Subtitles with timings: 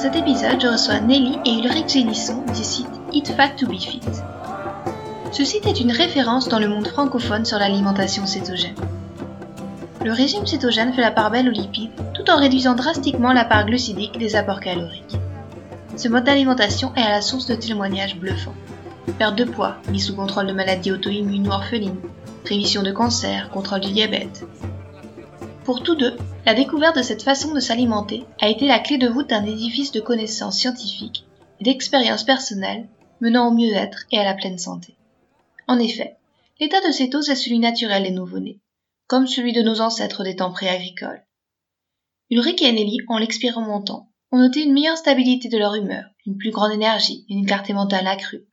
[0.00, 4.00] Cet épisode, je reçois Nelly et Ulrich Gélisson du site Eat Fat to Be Fit.
[5.30, 8.76] Ce site est une référence dans le monde francophone sur l'alimentation cétogène.
[10.02, 13.66] Le régime cétogène fait la part belle aux lipides tout en réduisant drastiquement la part
[13.66, 15.18] glucidique des apports caloriques.
[15.98, 18.54] Ce mode d'alimentation est à la source de témoignages bluffants.
[19.18, 22.00] Perte de poids, mise sous contrôle de maladies auto-immunes ou orphelines,
[22.46, 24.46] rémission de cancer, contrôle du diabète.
[25.64, 29.08] Pour tous deux, la découverte de cette façon de s'alimenter a été la clé de
[29.08, 31.26] voûte d'un édifice de connaissances scientifiques
[31.60, 32.88] et d'expériences personnelles
[33.20, 34.96] menant au mieux-être et à la pleine santé.
[35.68, 36.16] En effet,
[36.60, 38.58] l'état de cétose est celui naturel des nouveau-nés,
[39.06, 41.22] comme celui de nos ancêtres des temps pré-agricoles.
[42.30, 46.52] Ulrich et Nelly, en l'expérimentant, ont noté une meilleure stabilité de leur humeur, une plus
[46.52, 48.46] grande énergie et une clarté mentale accrue.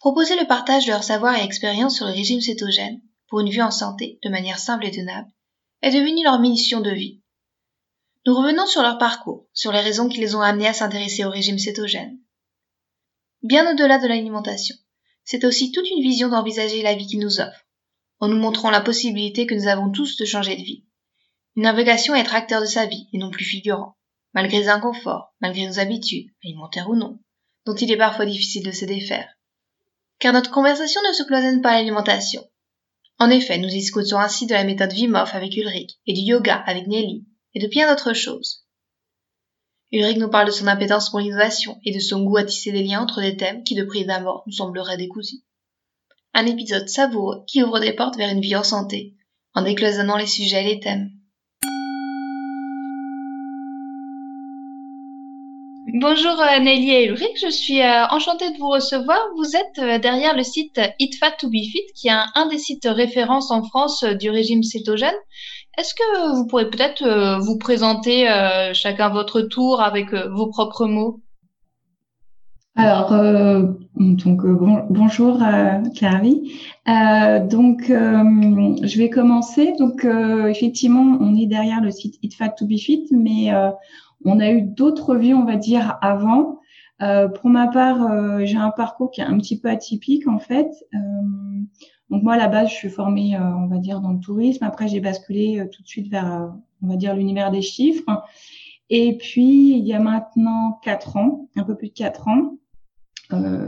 [0.00, 3.62] Proposer le partage de leur savoir et expérience sur le régime cétogène, pour une vie
[3.62, 5.30] en santé, de manière simple et tenable,
[5.82, 7.20] est devenue leur mission de vie.
[8.26, 11.30] Nous revenons sur leur parcours, sur les raisons qui les ont amenés à s'intéresser au
[11.30, 12.18] régime cétogène.
[13.42, 14.76] Bien au-delà de l'alimentation,
[15.24, 17.66] c'est aussi toute une vision d'envisager la vie qu'ils nous offrent,
[18.20, 20.86] en nous montrant la possibilité que nous avons tous de changer de vie.
[21.56, 23.96] Une navigation à être acteur de sa vie et non plus figurant
[24.34, 27.18] malgré les inconforts, malgré nos habitudes, alimentaires ou non,
[27.66, 29.28] dont il est parfois difficile de se défaire.
[30.18, 32.42] Car notre conversation ne se cloisonne pas à l'alimentation.
[33.22, 36.88] En effet, nous discutons ainsi de la méthode Vimov avec Ulrich et du yoga avec
[36.88, 38.66] Nelly et de bien d'autres choses.
[39.92, 42.82] Ulrich nous parle de son impétence pour l'innovation et de son goût à tisser des
[42.82, 45.44] liens entre des thèmes qui de prix d'abord nous sembleraient décousus.
[46.34, 49.14] Un épisode savoureux qui ouvre des portes vers une vie en santé,
[49.54, 51.12] en décloisonnant les sujets et les thèmes.
[55.94, 59.18] Bonjour euh, Nelly et Ulrich, je suis euh, enchantée de vous recevoir.
[59.36, 62.56] Vous êtes euh, derrière le site Eat Fat to Be Fit, qui est un, des
[62.56, 65.12] sites références en France du régime cétogène.
[65.76, 68.26] Est-ce que vous pourrez peut-être vous présenter
[68.74, 71.20] chacun votre tour avec vos propres mots?
[72.76, 73.10] Alors,
[73.94, 74.44] donc
[74.90, 75.38] bonjour
[75.96, 76.52] Clary.
[76.86, 79.72] donc, je vais commencer.
[79.78, 83.50] Donc, effectivement, on est derrière le site Eat Fat to Be Fit, mais
[84.24, 86.58] on a eu d'autres vies, on va dire, avant.
[87.02, 90.38] Euh, pour ma part, euh, j'ai un parcours qui est un petit peu atypique en
[90.38, 90.70] fait.
[90.94, 90.98] Euh,
[92.10, 94.64] donc moi, à la base, je suis formée, on va dire, dans le tourisme.
[94.64, 96.52] Après, j'ai basculé tout de suite vers,
[96.82, 98.22] on va dire, l'univers des chiffres.
[98.90, 102.58] Et puis, il y a maintenant quatre ans, un peu plus de quatre ans,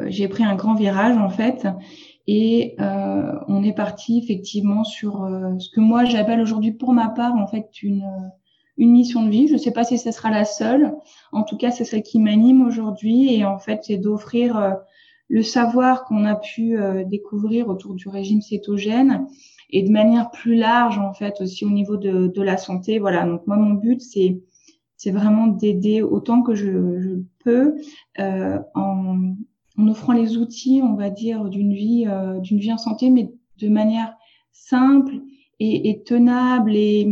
[0.08, 1.66] j'ai pris un grand virage en fait.
[2.26, 5.26] Et on est parti effectivement sur
[5.58, 8.04] ce que moi j'appelle aujourd'hui pour ma part en fait une
[8.76, 9.48] une mission de vie.
[9.48, 10.94] Je ne sais pas si ce sera la seule.
[11.32, 13.34] En tout cas, c'est celle qui m'anime aujourd'hui.
[13.34, 14.72] Et en fait, c'est d'offrir euh,
[15.28, 19.26] le savoir qu'on a pu euh, découvrir autour du régime cétogène
[19.70, 22.98] et de manière plus large, en fait, aussi au niveau de, de la santé.
[22.98, 23.24] Voilà.
[23.24, 24.40] Donc, moi, mon but, c'est
[24.96, 27.74] c'est vraiment d'aider autant que je, peux
[28.20, 29.34] euh, en,
[29.76, 32.06] offrant les outils, on va dire, d'une vie,
[32.40, 34.14] d'une vie en santé, mais de manière
[34.52, 35.16] simple
[35.60, 37.06] et, et tenable et,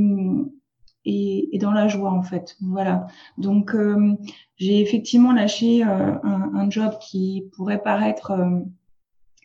[1.04, 2.56] et, et, dans la joie en fait.
[2.60, 3.06] Voilà.
[3.38, 4.14] Donc euh,
[4.56, 8.60] j'ai effectivement lâché euh, un, un, job qui pourrait paraître euh,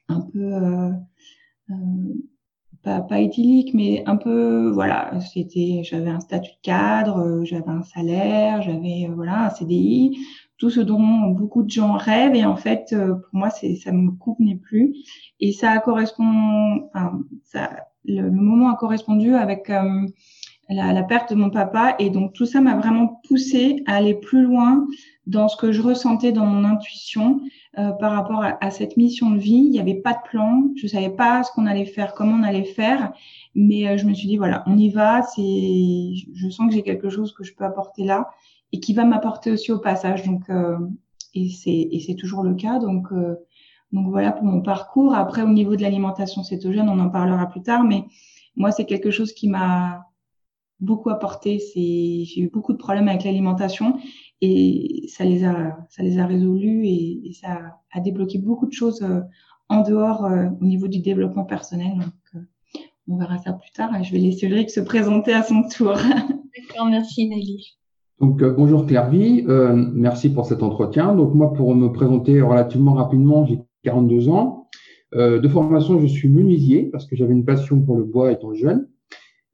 [0.10, 0.92] un peu
[2.84, 5.20] pas, pas idyllique, mais un peu voilà.
[5.20, 10.18] C'était j'avais un statut de cadre, j'avais un salaire, j'avais voilà un CDI,
[10.58, 14.12] tout ce dont beaucoup de gens rêvent et en fait pour moi c'est ça me
[14.12, 14.96] convenait plus
[15.40, 17.70] et ça correspond enfin, ça
[18.06, 19.70] le, moment a correspondu avec
[20.70, 21.96] la, la, perte de mon papa.
[22.00, 24.86] Et donc tout ça m'a vraiment poussé à aller plus loin
[25.26, 27.42] dans ce que je ressentais dans mon intuition
[27.78, 29.64] euh, par rapport à, à, cette mission de vie.
[29.66, 32.44] Il n'y avait pas de plan, je savais pas ce qu'on allait faire, comment on
[32.44, 33.12] allait faire,
[33.56, 35.22] mais euh, je me suis dit voilà, on y va.
[35.24, 38.30] C'est, je sens que j'ai quelque chose que je peux apporter là
[38.72, 40.24] et qui va m'apporter aussi au passage.
[40.24, 40.78] Donc euh,
[41.34, 42.80] et c'est et c'est toujours le cas.
[42.80, 43.36] Donc euh,
[43.92, 45.16] donc voilà pour mon parcours.
[45.16, 48.06] Après au niveau de l'alimentation cétogène, on en parlera plus tard, mais
[48.56, 50.08] moi c'est quelque chose qui m'a
[50.80, 51.60] beaucoup apporté.
[51.60, 53.98] C'est, j'ai eu beaucoup de problèmes avec l'alimentation
[54.42, 59.02] et ça les a, ça les a résolus et, ça a débloqué beaucoup de choses
[59.02, 59.22] euh,
[59.70, 61.94] en dehors euh, au niveau du développement personnel.
[61.96, 62.40] Donc, euh,
[63.08, 63.96] on verra ça plus tard.
[63.96, 65.94] Et je vais laisser Ulrich se présenter à son tour.
[66.70, 67.78] D'accord, merci Nelly.
[68.20, 71.14] Donc bonjour Clairvy, merci pour cet entretien.
[71.14, 74.68] Donc moi pour me présenter relativement rapidement, j'ai 42 ans.
[75.14, 78.88] de formation, je suis menuisier parce que j'avais une passion pour le bois étant jeune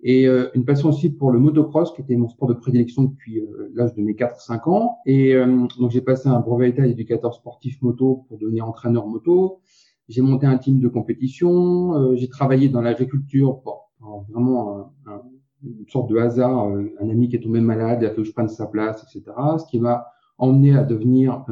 [0.06, 3.40] et euh, une passion aussi pour le motocross, qui était mon sport de prédilection depuis
[3.40, 4.98] euh, l'âge de mes 4-5 ans.
[5.06, 9.62] Et euh, donc j'ai passé un brevet état d'éducateur sportif moto pour devenir entraîneur moto.
[10.10, 12.14] J'ai monté un team de compétition.
[12.18, 13.94] j'ai travaillé dans l'agriculture pour,
[14.30, 15.22] vraiment un,
[15.64, 16.68] une sorte de hasard.
[16.68, 19.34] un ami qui est tombé malade, il a fallu que je prenne sa place, etc.
[19.58, 20.08] Ce qui m'a
[20.38, 21.46] emmené à devenir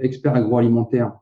[0.00, 1.16] expert agroalimentaire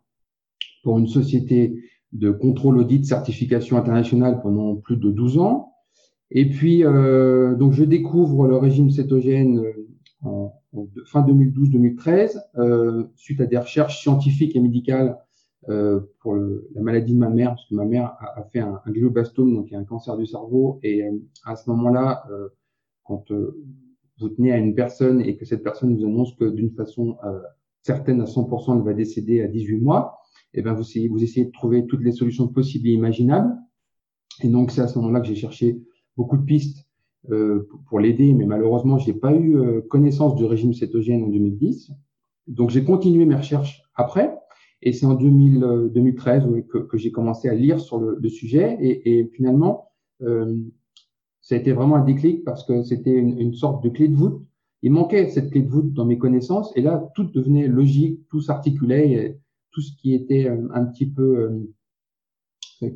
[0.82, 1.82] pour une société
[2.12, 5.69] de contrôle audit certification internationale pendant plus de 12 ans.
[6.30, 9.88] Et puis, euh, donc, je découvre le régime cétogène euh,
[10.22, 10.54] en,
[11.06, 15.18] fin 2012-2013, euh, suite à des recherches scientifiques et médicales
[15.68, 18.60] euh, pour le, la maladie de ma mère, parce que ma mère a, a fait
[18.60, 20.78] un, un, glioblastome, donc un cancer du cerveau.
[20.82, 22.48] Et euh, à ce moment-là, euh,
[23.04, 23.32] quand
[24.20, 27.16] vous tenez à une personne et que cette personne vous annonce que d'une façon
[27.82, 30.18] certaine à 100%, elle va décéder à 18 mois,
[30.52, 33.52] et eh ben vous essayez, vous essayez de trouver toutes les solutions possibles et imaginables.
[34.42, 35.80] Et donc, c'est à ce moment-là que j'ai cherché
[36.20, 36.86] beaucoup de pistes
[37.30, 41.28] euh, pour l'aider, mais malheureusement, je n'ai pas eu euh, connaissance du régime cétogène en
[41.28, 41.92] 2010.
[42.46, 44.34] Donc, j'ai continué mes recherches après,
[44.82, 48.28] et c'est en 2000, 2013 euh, que, que j'ai commencé à lire sur le, le
[48.28, 49.88] sujet, et, et finalement,
[50.20, 50.58] euh,
[51.40, 54.14] ça a été vraiment un déclic parce que c'était une, une, sorte de clé de
[54.14, 54.42] voûte.
[54.82, 58.42] Il manquait cette clé de voûte dans mes connaissances, et là, tout devenait logique, tout
[58.42, 59.38] s'articulait,
[59.70, 61.64] tout ce qui était un petit peu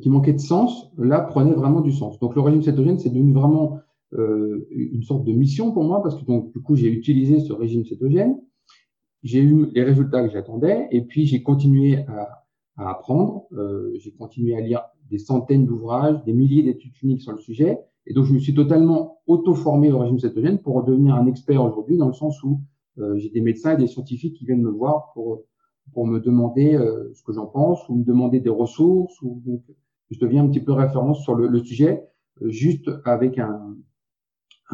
[0.01, 2.19] qui manquait de sens, là, prenait vraiment du sens.
[2.19, 3.79] Donc, le régime cétogène, c'est devenu vraiment
[4.13, 7.53] euh, une sorte de mission pour moi, parce que donc, du coup, j'ai utilisé ce
[7.53, 8.39] régime cétogène,
[9.23, 12.45] j'ai eu les résultats que j'attendais, et puis j'ai continué à,
[12.77, 17.31] à apprendre, euh, j'ai continué à lire des centaines d'ouvrages, des milliers d'études cliniques sur
[17.31, 21.27] le sujet, et donc je me suis totalement auto-formé au régime cétogène pour devenir un
[21.27, 22.59] expert aujourd'hui, dans le sens où
[22.97, 25.41] euh, j'ai des médecins et des scientifiques qui viennent me voir pour
[25.93, 29.61] pour me demander euh, ce que j'en pense ou me demander des ressources ou donc,
[30.11, 32.03] je deviens un petit peu référence sur le, le sujet
[32.41, 33.75] euh, juste avec un,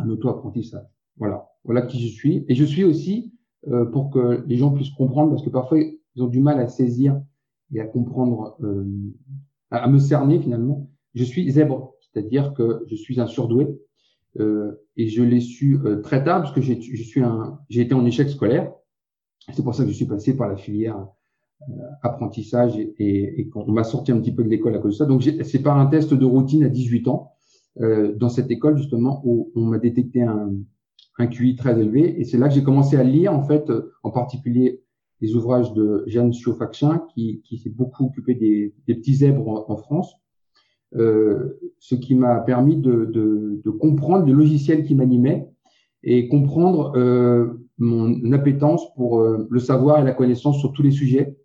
[0.07, 0.85] auto-apprentissage.
[1.17, 2.45] Voilà, voilà qui je suis.
[2.47, 3.33] Et je suis aussi
[3.67, 6.67] euh, pour que les gens puissent comprendre parce que parfois ils ont du mal à
[6.67, 7.21] saisir
[7.73, 8.85] et à comprendre, euh,
[9.69, 10.89] à, me cerner finalement.
[11.13, 13.67] Je suis zèbre, c'est-à-dire que je suis un surdoué
[14.39, 18.71] euh, et je l'ai su très tard parce que j'ai été en échec scolaire
[19.53, 21.07] c'est pour ça que je suis passé par la filière
[21.69, 21.73] euh,
[22.03, 25.05] apprentissage et, et, qu'on m'a sorti un petit peu de l'école à cause de ça.
[25.05, 27.31] Donc c'est par un test de routine à 18 ans.
[27.79, 30.51] Euh, dans cette école justement où on m'a détecté un,
[31.17, 32.19] un QI très élevé.
[32.19, 34.83] Et c'est là que j'ai commencé à lire en fait euh, en particulier
[35.21, 39.77] les ouvrages de Jeanne Siofachin qui, qui s'est beaucoup occupé des, des petits zèbres en,
[39.77, 40.15] France,
[40.95, 45.47] euh, ce qui m'a permis de, de, de, comprendre le logiciel qui m'animait
[46.03, 50.91] et comprendre euh, mon appétence pour euh, le savoir et la connaissance sur tous les
[50.91, 51.37] sujets.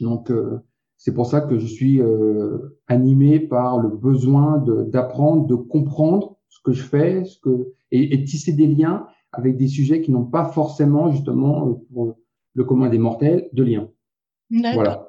[0.00, 0.58] Donc, euh,
[0.96, 4.58] c'est pour ça que je suis euh, animé par le besoin
[4.88, 9.56] d'apprendre, de, comprendre ce que je fais, ce que et, et, tisser des liens avec
[9.56, 12.16] des sujets qui n'ont pas forcément justement pour
[12.54, 13.88] le commun des mortels de liens.
[14.50, 15.07] Voilà.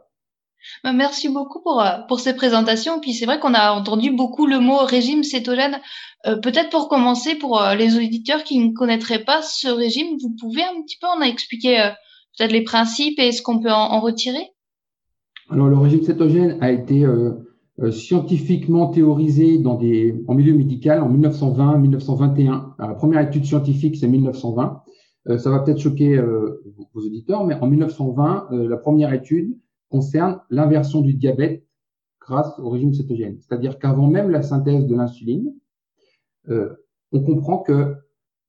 [0.83, 2.99] Bah, merci beaucoup pour, euh, pour ces présentations.
[2.99, 5.79] Puis c'est vrai qu'on a entendu beaucoup le mot régime cétogène.
[6.27, 10.35] Euh, peut-être pour commencer, pour euh, les auditeurs qui ne connaîtraient pas ce régime, vous
[10.39, 11.91] pouvez un petit peu en expliquer
[12.37, 14.51] peut-être les principes et ce qu'on peut en, en, retirer?
[15.49, 17.05] Alors le régime cétogène a été
[17.91, 22.73] scientifiquement théorisé dans des, en milieu médical en 1920-1921.
[22.77, 24.83] La première étude scientifique, c'est 1920.
[25.37, 26.21] ça va peut-être choquer
[26.93, 29.57] vos auditeurs, mais en 1920, la première étude
[29.89, 31.65] concerne l'inversion du diabète
[32.21, 33.37] grâce au régime cétogène.
[33.39, 35.53] C'est-à-dire qu'avant même la synthèse de l'insuline,
[36.49, 36.73] euh,
[37.11, 37.95] on comprend que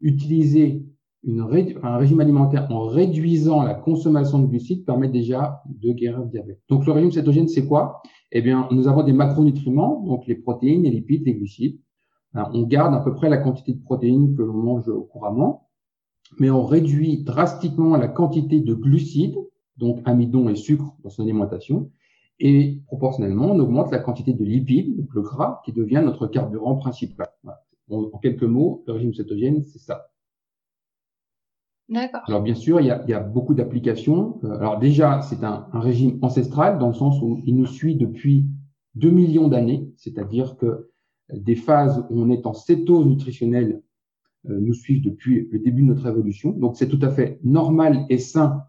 [0.01, 0.87] utiliser
[1.23, 1.41] une
[1.83, 6.61] un régime alimentaire en réduisant la consommation de glucides permet déjà de guérir le diabète.
[6.69, 8.01] Donc le régime cétogène, c'est quoi?
[8.33, 11.79] Eh bien, nous avons des macronutriments, donc les protéines, les lipides, les glucides.
[12.35, 15.69] on garde à peu près la quantité de protéines que l'on mange couramment,
[16.39, 19.37] mais on réduit drastiquement la quantité de glucides
[19.81, 21.91] donc amidon et sucre dans son alimentation.
[22.39, 26.77] Et proportionnellement, on augmente la quantité de lipides, donc le gras, qui devient notre carburant
[26.77, 27.29] principal.
[27.91, 30.07] En, quelques mots, le régime cétogène, c'est ça.
[31.89, 32.23] D'accord.
[32.29, 34.39] Alors bien sûr, il y a, il y a beaucoup d'applications.
[34.45, 37.97] Euh, alors déjà, c'est un, un, régime ancestral dans le sens où il nous suit
[37.97, 38.47] depuis
[38.95, 40.91] 2 millions d'années, c'est-à-dire que
[41.33, 43.83] des phases où on est en cétose nutritionnelle
[44.49, 46.51] euh, nous suivent depuis le début de notre évolution.
[46.51, 48.65] Donc c'est tout à fait normal et sain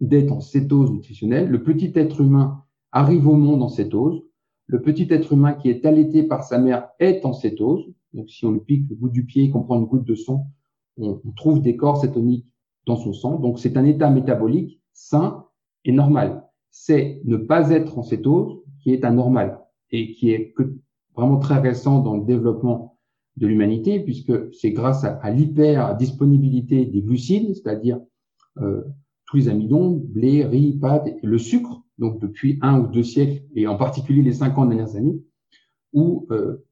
[0.00, 1.48] d'être en cétose nutritionnelle.
[1.48, 4.22] Le petit être humain arrive au monde en cétose.
[4.66, 7.84] Le petit être humain qui est allaité par sa mère est en cétose.
[8.12, 10.50] Donc, si on le pique le bout du pied, qu'on prend une goutte de sang,
[10.96, 12.46] on, trouve des corps cétoniques
[12.86, 13.38] dans son sang.
[13.38, 15.44] Donc, c'est un état métabolique sain
[15.84, 16.44] et normal.
[16.70, 20.54] C'est ne pas être en cétose qui est anormal et qui est
[21.14, 22.98] vraiment très récent dans le développement
[23.36, 28.00] de l'humanité, puisque c'est grâce à, l'hyper disponibilité des glucides, c'est-à-dire
[28.60, 28.82] euh,
[29.28, 33.66] tous les amidons, blé, riz, pâtes, le sucre, donc depuis un ou deux siècles, et
[33.66, 35.20] en particulier les 50 dernières années,
[35.92, 36.64] où euh,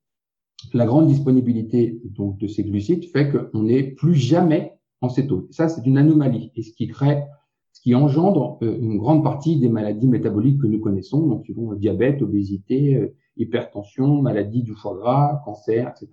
[0.72, 5.46] la grande disponibilité donc de ces glucides fait qu'on n'est plus jamais en cétose.
[5.50, 7.24] Ça, c'est une anomalie, et ce qui crée,
[7.72, 11.74] ce qui engendre euh, une grande partie des maladies métaboliques que nous connaissons, donc vont
[11.74, 16.10] diabète, obésité, euh, hypertension, maladie du foie gras, cancer, etc.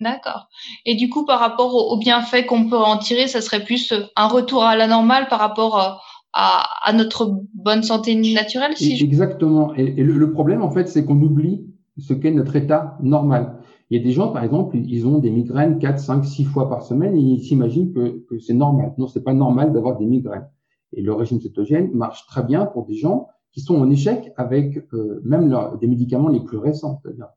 [0.00, 0.48] D'accord.
[0.86, 4.28] Et du coup, par rapport aux bienfaits qu'on peut en tirer, ça serait plus un
[4.28, 6.02] retour à la normale par rapport
[6.32, 9.74] à, notre bonne santé naturelle, si Exactement.
[9.74, 11.66] Et, le, problème, en fait, c'est qu'on oublie
[11.98, 13.58] ce qu'est notre état normal.
[13.90, 16.68] Il y a des gens, par exemple, ils ont des migraines 4, 5, 6 fois
[16.70, 18.94] par semaine et ils s'imaginent que, que c'est normal.
[18.96, 20.48] Non, c'est pas normal d'avoir des migraines.
[20.92, 24.78] Et le régime cétogène marche très bien pour des gens qui sont en échec avec
[24.92, 27.00] euh, même des médicaments les plus récents.
[27.02, 27.28] C'est-à-dire,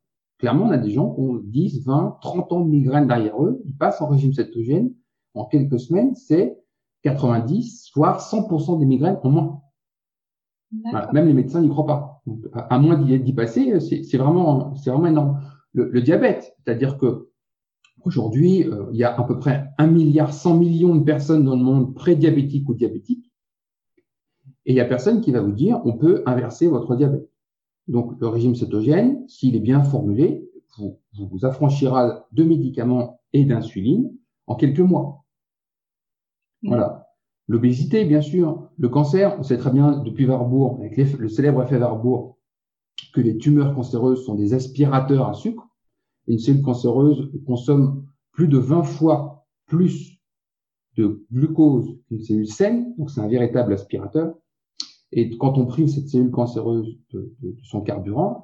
[0.43, 3.61] clairement, on a des gens qui ont 10, 20, 30 ans de migraines derrière eux,
[3.63, 4.93] ils passent en régime cétogène.
[5.35, 6.59] En quelques semaines, c'est
[7.03, 9.61] 90, voire 100% des migraines en moins.
[11.13, 12.21] même les médecins n'y croient pas.
[12.69, 15.39] à, moins d'y passer, c'est vraiment, c'est vraiment énorme.
[15.71, 17.29] Le, diabète, c'est-à-dire que
[18.03, 21.55] aujourd'hui, euh, il y a à peu près 1 milliard 100 millions de personnes dans
[21.55, 23.31] le monde prédiabétiques ou diabétiques.
[24.65, 27.32] Et il y a personne qui va vous dire, on peut inverser votre diabète.
[27.87, 34.11] Donc, le régime cétogène, s'il est bien formulé, vous, vous affranchira de médicaments et d'insuline
[34.47, 35.25] en quelques mois.
[36.63, 37.07] Voilà.
[37.47, 38.69] L'obésité, bien sûr.
[38.77, 42.35] Le cancer, on sait très bien depuis Warburg, avec le célèbre effet Warburg,
[43.13, 45.67] que les tumeurs cancéreuses sont des aspirateurs à sucre.
[46.27, 50.21] Une cellule cancéreuse consomme plus de 20 fois plus
[50.95, 54.35] de glucose qu'une cellule saine, donc c'est un véritable aspirateur.
[55.15, 58.43] Et quand on prive cette cellule cancéreuse de, de, son carburant,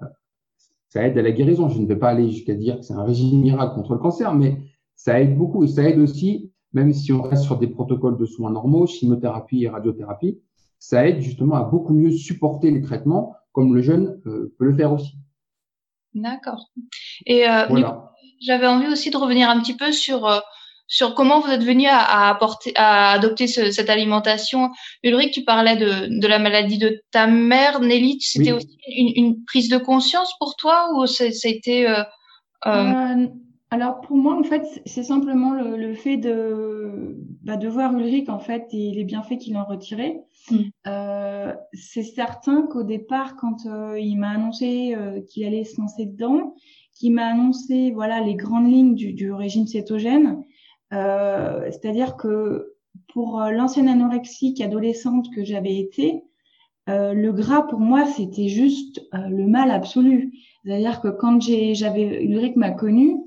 [0.88, 1.70] ça aide à la guérison.
[1.70, 4.34] Je ne vais pas aller jusqu'à dire que c'est un régime miracle contre le cancer,
[4.34, 4.58] mais
[4.96, 8.26] ça aide beaucoup et ça aide aussi même si on reste sur des protocoles de
[8.26, 10.40] soins normaux, chimiothérapie et radiothérapie,
[10.78, 14.76] ça aide justement à beaucoup mieux supporter les traitements, comme le jeune euh, peut le
[14.76, 15.14] faire aussi.
[16.14, 16.72] D'accord.
[17.26, 17.66] Et euh,
[18.42, 20.40] j'avais envie aussi de revenir un petit peu sur euh,
[20.90, 24.72] sur comment vous êtes venu à, apporter, à adopter cette alimentation.
[25.04, 28.20] Ulrich, tu parlais de, de la maladie de ta mère, Nelly.
[28.20, 31.88] C'était aussi une, une, prise de conscience pour toi ou ça, a été
[33.72, 38.40] alors pour moi, en fait, c'est simplement le, fait de, bah, de voir Ulrich en
[38.40, 40.24] fait et les bienfaits qu'il en retirait.
[40.50, 40.58] Mm.
[40.88, 46.08] Euh, c'est certain qu'au départ, quand euh, il m'a annoncé euh, qu'il allait se lancer
[46.08, 46.56] dedans,
[46.96, 50.42] qu'il m'a annoncé voilà les grandes lignes du, du régime cétogène,
[50.92, 52.76] c'est-à-dire que
[53.14, 56.24] pour l'ancienne anorexique adolescente que j'avais été,
[56.88, 60.34] le gras pour moi c'était juste le mal absolu.
[60.66, 63.18] C'est-à-dire que quand j'avais Ulrich m'a connu,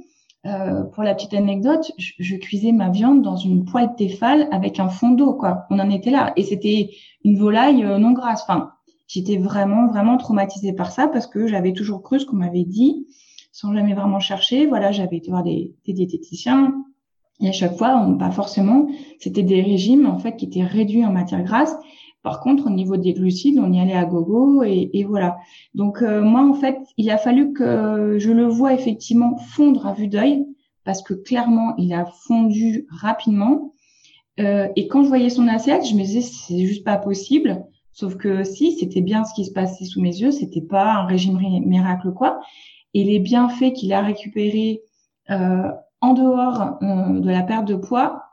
[0.45, 4.89] euh, pour la petite anecdote, je, cuisais ma viande dans une poêle Tefal avec un
[4.89, 5.67] fond d'eau, quoi.
[5.71, 6.33] On en était là.
[6.37, 6.91] Et c'était
[7.25, 8.43] une volaille euh, non grasse.
[8.43, 8.73] Enfin,
[9.07, 13.07] j'étais vraiment, vraiment traumatisée par ça parce que j'avais toujours cru ce qu'on m'avait dit
[13.53, 14.67] sans jamais vraiment chercher.
[14.67, 16.75] Voilà, j'avais été voir des, des diététiciens.
[17.41, 21.05] Et à chaque fois, on, pas forcément, c'était des régimes, en fait, qui étaient réduits
[21.05, 21.77] en matière grasse
[22.23, 25.39] par contre, au niveau des glucides, on y allait à gogo et, et voilà.
[25.75, 29.93] Donc euh, moi, en fait, il a fallu que je le vois effectivement fondre à
[29.93, 30.47] vue d'œil
[30.85, 33.75] parce que clairement, il a fondu rapidement.
[34.41, 37.65] Euh, et quand je voyais son assiette, je me disais c'est juste pas possible.
[37.93, 41.07] Sauf que si, c'était bien ce qui se passait sous mes yeux, c'était pas un
[41.07, 42.41] régime miracle quoi.
[42.95, 44.83] Et les bienfaits qu'il a récupérés
[45.31, 45.69] euh,
[46.03, 48.25] en dehors euh, de la perte de poids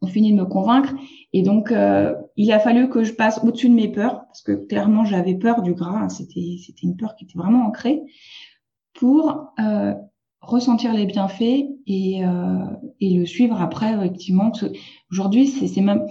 [0.00, 0.94] ont fini de me convaincre.
[1.32, 4.52] Et donc, euh, il a fallu que je passe au-dessus de mes peurs, parce que
[4.52, 5.98] clairement, j'avais peur du gras.
[6.02, 6.08] Hein.
[6.08, 8.02] C'était, c'était une peur qui était vraiment ancrée,
[8.94, 9.94] pour euh,
[10.40, 12.22] ressentir les bienfaits et,
[13.00, 14.52] et le suivre après, effectivement.
[15.10, 16.06] Aujourd'hui, c'est, c'est même...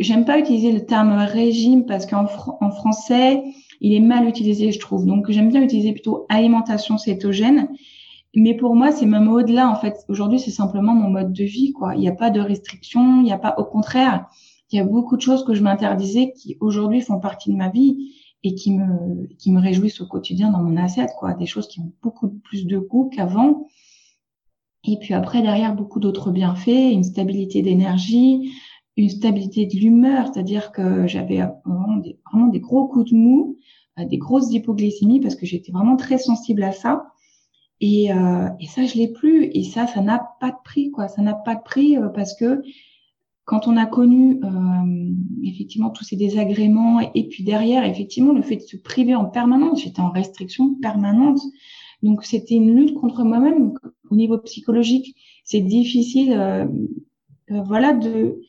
[0.00, 2.26] J'aime pas utiliser le terme régime parce qu'en
[2.60, 3.42] en français,
[3.80, 5.06] il est mal utilisé, je trouve.
[5.06, 7.68] Donc, j'aime bien utiliser plutôt alimentation cétogène
[8.36, 9.70] mais pour moi, c'est même au-delà.
[9.70, 11.72] En fait, aujourd'hui, c'est simplement mon mode de vie.
[11.72, 11.94] Quoi.
[11.94, 13.20] Il n'y a pas de restrictions.
[13.20, 14.28] Il n'y a pas, au contraire,
[14.70, 17.70] il y a beaucoup de choses que je m'interdisais qui aujourd'hui font partie de ma
[17.70, 21.12] vie et qui me qui me réjouissent au quotidien dans mon assiette.
[21.18, 21.32] Quoi.
[21.32, 23.66] Des choses qui ont beaucoup plus de goût qu'avant.
[24.84, 28.52] Et puis après, derrière, beaucoup d'autres bienfaits, une stabilité d'énergie,
[28.98, 33.56] une stabilité de l'humeur, c'est-à-dire que j'avais vraiment des, vraiment des gros coups de mou,
[33.98, 37.06] euh, des grosses hypoglycémies parce que j'étais vraiment très sensible à ça.
[37.80, 39.44] Et, euh, et ça, je l'ai plus.
[39.52, 41.08] Et ça, ça n'a pas de prix, quoi.
[41.08, 42.62] Ça n'a pas de prix euh, parce que
[43.46, 45.12] quand on a connu euh,
[45.44, 49.82] effectivement tous ces désagréments et, puis derrière, effectivement, le fait de se priver en permanence,
[49.82, 51.38] j'étais en restriction permanente.
[52.02, 53.72] Donc c'était une lutte contre moi-même.
[54.10, 56.66] Au niveau psychologique, c'est difficile, euh,
[57.52, 58.40] euh, voilà, de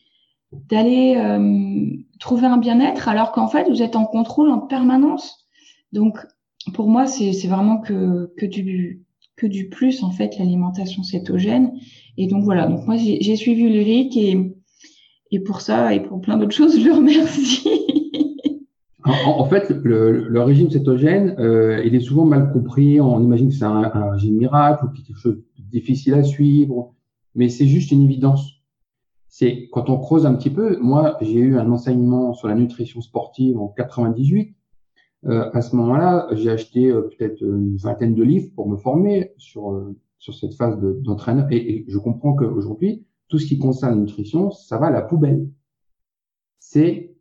[0.50, 1.14] d'aller
[2.20, 5.46] trouver un bien-être alors qu'en fait vous êtes en contrôle en permanence.
[5.92, 6.18] Donc
[6.72, 9.04] pour moi, c'est vraiment que que du
[9.38, 11.72] que du plus en fait l'alimentation cétogène.
[12.18, 12.66] Et donc voilà.
[12.66, 14.54] Donc moi j'ai suivi Ulrich et
[15.30, 17.68] et pour ça et pour plein d'autres choses, je le remercie.
[19.24, 23.00] En, fait, le, régime cétogène, euh, il est souvent mal compris.
[23.00, 26.94] On imagine que c'est un, régime miracle ou quelque chose de difficile à suivre,
[27.34, 28.60] mais c'est juste une évidence.
[29.28, 30.78] C'est quand on creuse un petit peu.
[30.80, 34.54] Moi, j'ai eu un enseignement sur la nutrition sportive en 98.
[35.26, 39.32] Euh, à ce moment-là, j'ai acheté euh, peut-être une vingtaine de livres pour me former
[39.36, 41.46] sur euh, sur cette phase d'entraîneur.
[41.50, 45.48] et, je comprends qu'aujourd'hui, tout ce qui concerne la nutrition, ça va à la poubelle.
[46.58, 47.14] C'est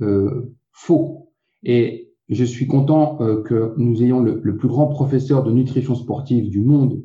[0.00, 1.32] euh, faux.
[1.62, 6.50] Et je suis content euh, que nous ayons le, plus grand professeur de nutrition sportive
[6.50, 7.02] du monde,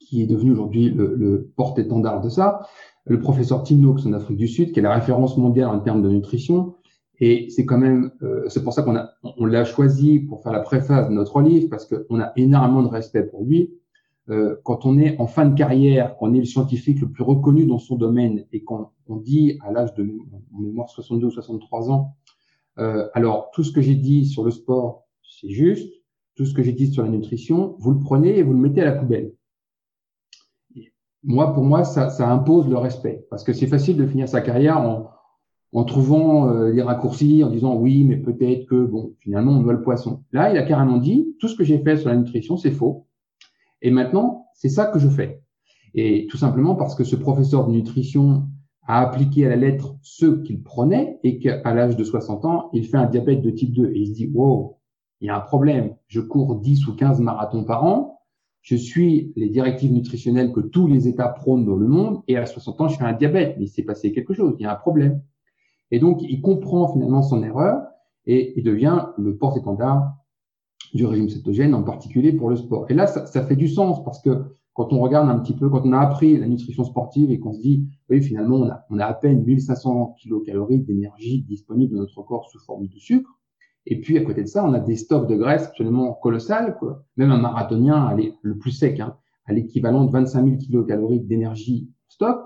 [0.00, 2.66] qui est devenu aujourd'hui le, porte-étendard de ça,
[3.06, 6.02] le professeur Tim Noakes en Afrique du Sud, qui est la référence mondiale en termes
[6.02, 6.73] de nutrition.
[7.20, 10.52] Et c'est quand même, euh, c'est pour ça qu'on a, on l'a choisi pour faire
[10.52, 13.72] la préface de notre livre, parce qu'on a énormément de respect pour lui.
[14.30, 17.66] Euh, quand on est en fin de carrière, qu'on est le scientifique le plus reconnu
[17.66, 20.10] dans son domaine et qu'on dit à l'âge de
[20.58, 22.16] mémoire 62 ou 63 ans,
[22.78, 25.92] euh, alors tout ce que j'ai dit sur le sport, c'est juste,
[26.36, 28.80] tout ce que j'ai dit sur la nutrition, vous le prenez et vous le mettez
[28.80, 29.34] à la poubelle.
[31.22, 34.40] Moi, pour moi, ça, ça impose le respect parce que c'est facile de finir sa
[34.40, 35.10] carrière en,
[35.74, 39.72] en trouvant euh, des raccourcis, en disant oui, mais peut-être que bon, finalement, on doit
[39.72, 40.22] le poisson.
[40.32, 43.08] Là, il a carrément dit tout ce que j'ai fait sur la nutrition, c'est faux.
[43.82, 45.42] Et maintenant, c'est ça que je fais.
[45.94, 48.44] Et tout simplement parce que ce professeur de nutrition
[48.86, 52.84] a appliqué à la lettre ce qu'il prenait et qu'à l'âge de 60 ans, il
[52.84, 54.78] fait un diabète de type 2 et il se dit, wow,
[55.20, 55.96] il y a un problème.
[56.06, 58.20] Je cours 10 ou 15 marathons par an.
[58.62, 62.46] Je suis les directives nutritionnelles que tous les États prônent dans le monde et à
[62.46, 63.56] 60 ans, je fais un diabète.
[63.58, 64.54] Mais il s'est passé quelque chose.
[64.58, 65.20] Il y a un problème.
[65.94, 67.80] Et donc, il comprend finalement son erreur
[68.26, 70.16] et il devient le porte-étendard
[70.92, 72.86] du régime cétogène, en particulier pour le sport.
[72.90, 75.82] Et là, ça, fait du sens parce que quand on regarde un petit peu, quand
[75.84, 79.14] on a appris la nutrition sportive et qu'on se dit, oui, finalement, on a, à
[79.14, 83.30] peine 1500 kilocalories d'énergie disponibles dans notre corps sous forme de sucre.
[83.86, 86.76] Et puis, à côté de ça, on a des stocks de graisse absolument colossales.
[87.16, 91.88] Même un marathonien, allez, le plus sec, hein, à l'équivalent de 25 000 kilocalories d'énergie
[92.08, 92.40] stock,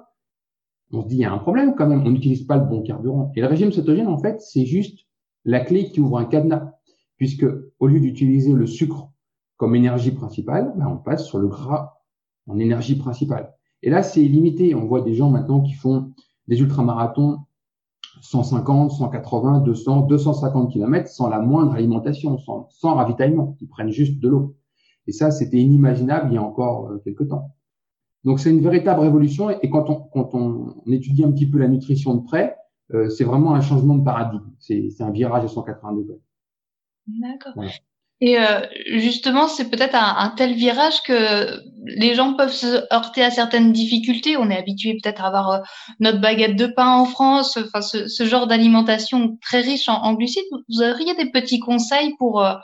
[0.92, 2.82] on se dit, il y a un problème quand même, on n'utilise pas le bon
[2.82, 3.32] carburant.
[3.36, 5.00] Et le régime cétogène, en fait, c'est juste
[5.44, 6.72] la clé qui ouvre un cadenas
[7.16, 7.46] puisque
[7.80, 9.10] au lieu d'utiliser le sucre
[9.56, 11.98] comme énergie principale, ben, on passe sur le gras
[12.46, 13.52] en énergie principale.
[13.82, 14.74] Et là, c'est limité.
[14.74, 16.12] On voit des gens maintenant qui font
[16.46, 17.40] des ultramarathons
[18.20, 23.56] 150, 180, 200, 250 km sans la moindre alimentation, sans, sans ravitaillement.
[23.60, 24.56] Ils prennent juste de l'eau.
[25.06, 27.54] Et ça, c'était inimaginable il y a encore euh, quelques temps.
[28.24, 29.50] Donc, c'est une véritable révolution.
[29.50, 32.56] Et quand on, quand on étudie un petit peu la nutrition de près,
[32.94, 34.50] euh, c'est vraiment un changement de paradigme.
[34.58, 36.20] C'est un virage à 180 degrés.
[37.06, 37.54] D'accord.
[38.20, 43.30] Et euh, justement, c'est peut-être un, tel virage que les gens peuvent se heurter à
[43.30, 44.36] certaines difficultés.
[44.36, 45.58] On est habitué peut-être à avoir euh,
[46.00, 50.42] notre baguette de pain en France, enfin ce, genre d'alimentation très riche en, glucides.
[50.68, 52.54] Vous auriez des petits conseils pour euh,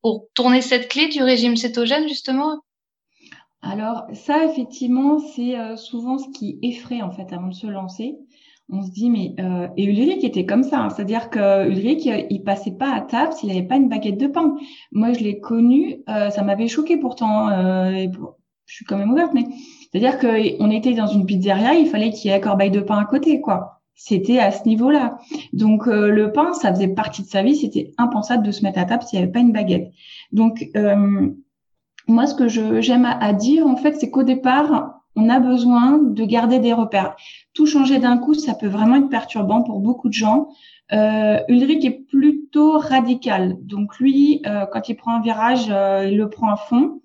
[0.00, 2.60] pour tourner cette clé du régime cétogène justement?
[3.62, 8.18] Alors ça, effectivement, c'est souvent ce qui effraie en fait avant de se lancer
[8.72, 10.88] on se dit mais euh, et Ulrich était comme ça, hein.
[10.90, 14.56] c'est-à-dire que Ulrich il passait pas à table s'il n'avait pas une baguette de pain.
[14.92, 17.50] Moi je l'ai connu, euh, ça m'avait choqué pourtant.
[17.50, 18.06] Euh,
[18.64, 19.44] je suis quand même ouverte, mais
[19.90, 22.98] c'est-à-dire que on était dans une pizzeria, il fallait qu'il y ait corbeille de pain
[22.98, 23.82] à côté, quoi.
[23.94, 25.18] C'était à ce niveau-là.
[25.52, 27.56] Donc euh, le pain, ça faisait partie de sa vie.
[27.56, 29.92] C'était impensable de se mettre à table s'il n'y avait pas une baguette.
[30.32, 31.28] Donc euh,
[32.08, 36.24] moi, ce que j'aime à dire en fait, c'est qu'au départ, on a besoin de
[36.24, 37.16] garder des repères.
[37.54, 40.48] Tout changer d'un coup, ça peut vraiment être perturbant pour beaucoup de gens.
[40.92, 43.56] Euh, Ulrich est plutôt radical.
[43.62, 47.00] Donc lui, euh, quand il prend un virage, euh, il le prend à fond.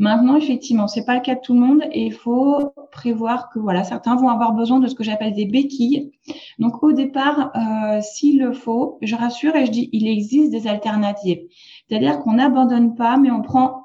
[0.00, 3.58] Maintenant, effectivement, c'est pas le cas de tout le monde et il faut prévoir que
[3.58, 6.10] voilà, certains vont avoir besoin de ce que j'appelle des béquilles.
[6.58, 10.66] Donc au départ, euh, s'il le faut, je rassure et je dis il existe des
[10.66, 11.40] alternatives.
[11.86, 13.79] C'est-à-dire qu'on n'abandonne pas, mais on prend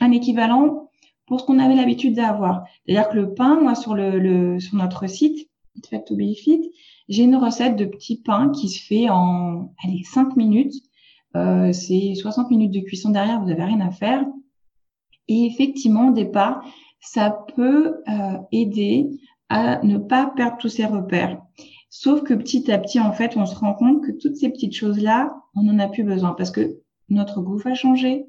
[0.00, 0.90] un équivalent
[1.26, 2.64] pour ce qu'on avait l'habitude d'avoir.
[2.84, 5.48] C'est-à-dire que le pain, moi, sur le, sur notre site,
[5.88, 6.72] Fit to be fit,
[7.08, 10.74] j'ai une recette de petit pain qui se fait en, allez, 5 minutes.
[11.36, 14.24] Euh, c'est 60 minutes de cuisson derrière, vous avez rien à faire.
[15.28, 16.62] Et effectivement, au départ,
[17.00, 19.10] ça peut euh, aider
[19.48, 21.40] à ne pas perdre tous ces repères.
[21.88, 24.74] Sauf que petit à petit, en fait, on se rend compte que toutes ces petites
[24.74, 28.26] choses-là, on n'en a plus besoin parce que notre goût va changer,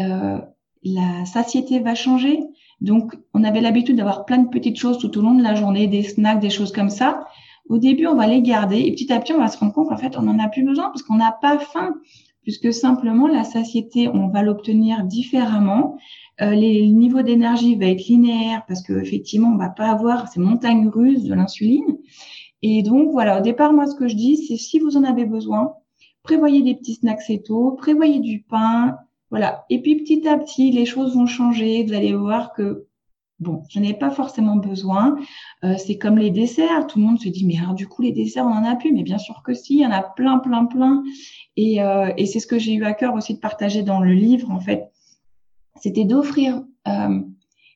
[0.00, 0.38] euh,
[0.82, 2.40] la satiété va changer.
[2.80, 5.86] Donc, on avait l'habitude d'avoir plein de petites choses tout au long de la journée,
[5.86, 7.24] des snacks, des choses comme ça.
[7.68, 9.88] Au début, on va les garder et petit à petit, on va se rendre compte
[9.88, 11.94] qu'en fait, on n'en a plus besoin parce qu'on n'a pas faim,
[12.42, 15.96] puisque simplement la satiété, on va l'obtenir différemment.
[16.40, 20.28] Euh, les, le niveau d'énergie va être linéaire parce que effectivement, on va pas avoir
[20.28, 21.98] ces montagnes russes de l'insuline.
[22.62, 25.24] Et donc voilà, au départ, moi, ce que je dis, c'est si vous en avez
[25.24, 25.74] besoin,
[26.22, 28.96] prévoyez des petits snacks céto, prévoyez du pain,
[29.30, 29.64] voilà.
[29.70, 31.84] Et puis petit à petit, les choses vont changer.
[31.84, 32.86] Vous allez voir que
[33.38, 35.16] bon, je n'ai pas forcément besoin.
[35.64, 36.86] Euh, c'est comme les desserts.
[36.86, 38.92] Tout le monde se dit, mais alors du coup, les desserts, on en a plus.
[38.92, 41.02] Mais bien sûr que si, il y en a plein, plein, plein.
[41.56, 44.12] Et, euh, et c'est ce que j'ai eu à cœur aussi de partager dans le
[44.12, 44.90] livre, en fait.
[45.76, 47.20] C'était d'offrir euh,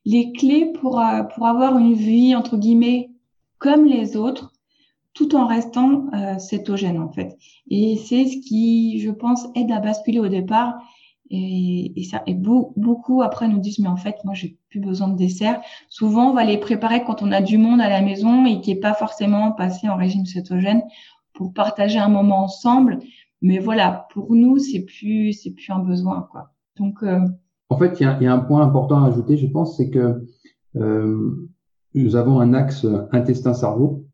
[0.04, 3.10] les clés pour, euh, pour avoir une vie, entre guillemets,
[3.58, 4.52] comme les autres,
[5.14, 7.38] tout en restant euh, cétogène, en fait.
[7.70, 10.74] Et c'est ce qui, je pense, aide à basculer au départ
[11.30, 15.08] et, et, ça, et beaucoup après nous disent, mais en fait, moi, j'ai plus besoin
[15.08, 15.60] de dessert.
[15.88, 18.72] Souvent, on va les préparer quand on a du monde à la maison et qui
[18.72, 20.82] est pas forcément passé en régime cétogène
[21.32, 22.98] pour partager un moment ensemble.
[23.42, 26.52] Mais voilà, pour nous, c'est plus, c'est plus un besoin, quoi.
[26.76, 27.20] Donc, euh...
[27.68, 29.90] en fait, il y a, y a, un point important à ajouter, je pense, c'est
[29.90, 30.24] que
[30.76, 31.48] euh,
[31.94, 34.06] nous avons un axe intestin-cerveau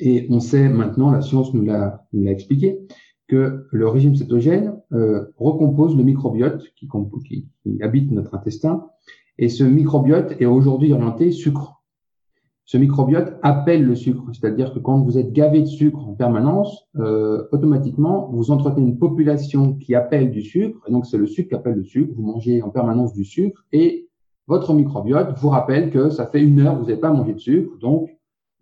[0.00, 2.78] et on sait maintenant, la science nous l'a, nous l'a expliqué,
[3.26, 6.88] que le régime cétogène euh, recompose le microbiote qui,
[7.26, 8.86] qui, habite notre intestin.
[9.38, 11.82] Et ce microbiote est aujourd'hui orienté sucre.
[12.66, 16.88] Ce microbiote appelle le sucre, c'est-à-dire que quand vous êtes gavé de sucre en permanence,
[16.96, 21.50] euh, automatiquement, vous entretenez une population qui appelle du sucre, et donc c'est le sucre
[21.50, 24.08] qui appelle le sucre, vous mangez en permanence du sucre, et
[24.46, 27.38] votre microbiote vous rappelle que ça fait une heure que vous n'avez pas mangé de
[27.38, 28.08] sucre, donc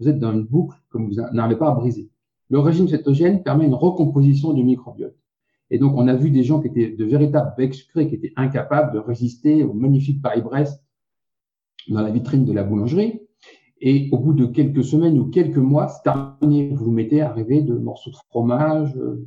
[0.01, 2.12] vous êtes dans une boucle que vous n'arrivez pas à briser.
[2.52, 5.16] Le régime cétogène permet une recomposition du microbiote.
[5.70, 8.34] Et donc, on a vu des gens qui étaient de véritables becs sucrés, qui étaient
[8.36, 10.84] incapables de résister au magnifique Paris-Brest
[11.88, 13.22] dans la vitrine de la boulangerie.
[13.80, 16.68] Et au bout de quelques semaines ou quelques mois, c'est terminé.
[16.68, 19.26] Vous vous mettez à rêver de morceaux de fromage, euh,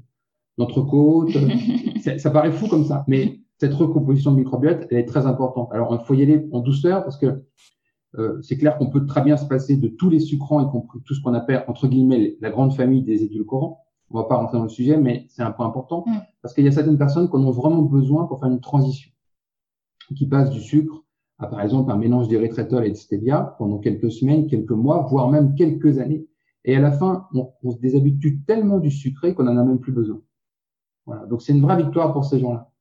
[0.59, 1.31] d'entrecôte.
[2.03, 3.05] ça, ça paraît fou comme ça.
[3.07, 5.69] Mais cette recomposition de microbiote, elle est très importante.
[5.71, 7.41] Alors, il faut y aller en douceur parce que
[8.17, 10.99] euh, c'est clair qu'on peut très bien se passer de tous les sucrants, y compris
[11.05, 13.81] tout ce qu'on appelle, entre guillemets, la grande famille des édulcorants.
[14.11, 16.17] On va pas rentrer dans le sujet, mais c'est un point important, mm.
[16.41, 19.11] parce qu'il y a certaines personnes qui en ont vraiment besoin pour faire une transition,
[20.15, 21.03] qui passent du sucre
[21.37, 25.29] à, par exemple, un mélange d'érythritol et de stevia pendant quelques semaines, quelques mois, voire
[25.29, 26.27] même quelques années.
[26.63, 29.79] Et à la fin, on, on se déshabitue tellement du sucré qu'on en a même
[29.79, 30.21] plus besoin.
[31.05, 31.25] Voilà.
[31.25, 32.71] Donc c'est une vraie victoire pour ces gens-là.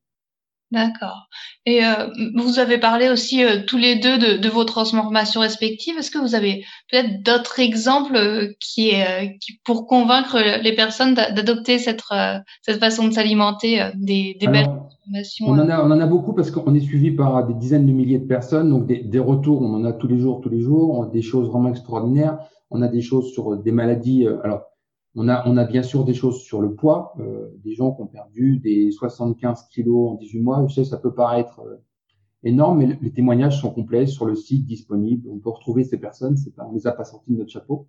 [0.70, 1.29] D'accord.
[1.66, 5.96] Et euh, vous avez parlé aussi euh, tous les deux de, de, vos transformations respectives.
[5.98, 11.14] Est-ce que vous avez peut-être d'autres exemples euh, qui, euh, qui, pour convaincre les personnes
[11.14, 15.90] d'adopter cette, euh, cette façon de s'alimenter, des, des belles transformations on en, a, on
[15.90, 18.70] en a beaucoup parce qu'on est suivi par des dizaines de milliers de personnes.
[18.70, 21.07] Donc des, des, retours, on en a tous les jours, tous les jours.
[21.07, 22.38] Des choses vraiment extraordinaires.
[22.70, 24.27] On a des choses sur des maladies.
[24.42, 24.62] alors
[25.14, 28.03] on a, on a bien sûr des choses sur le poids, euh, des gens qui
[28.03, 30.66] ont perdu des 75 kilos en 18 mois.
[30.68, 31.77] Je sais, ça peut paraître euh,
[32.42, 35.29] énorme, mais les témoignages sont complets sur le site disponible.
[35.31, 36.37] On peut retrouver ces personnes.
[36.37, 37.88] C'est pas, on les a pas sortis de notre chapeau.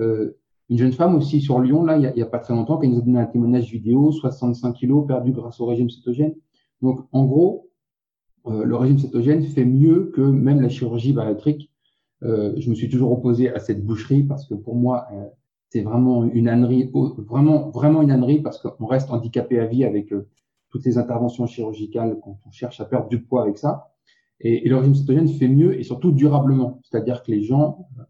[0.00, 2.54] Euh, une jeune femme aussi sur Lyon, là, il y a, y a pas très
[2.54, 6.34] longtemps, qui nous a donné un témoignage vidéo, 65 kilos perdus grâce au régime cétogène.
[6.82, 7.70] Donc, en gros,
[8.46, 11.70] euh, le régime cétogène fait mieux que même la chirurgie bariatrique.
[12.22, 15.06] Euh, je me suis toujours opposé à cette boucherie parce que pour moi,
[15.70, 20.12] c'est vraiment une ânerie, vraiment, vraiment une ânerie parce qu'on reste handicapé à vie avec
[20.12, 20.28] euh,
[20.70, 23.92] toutes les interventions chirurgicales quand on cherche à perdre du poids avec ça.
[24.40, 26.80] Et, le régime cétogène fait mieux et surtout durablement.
[26.84, 28.02] C'est-à-dire que les gens euh,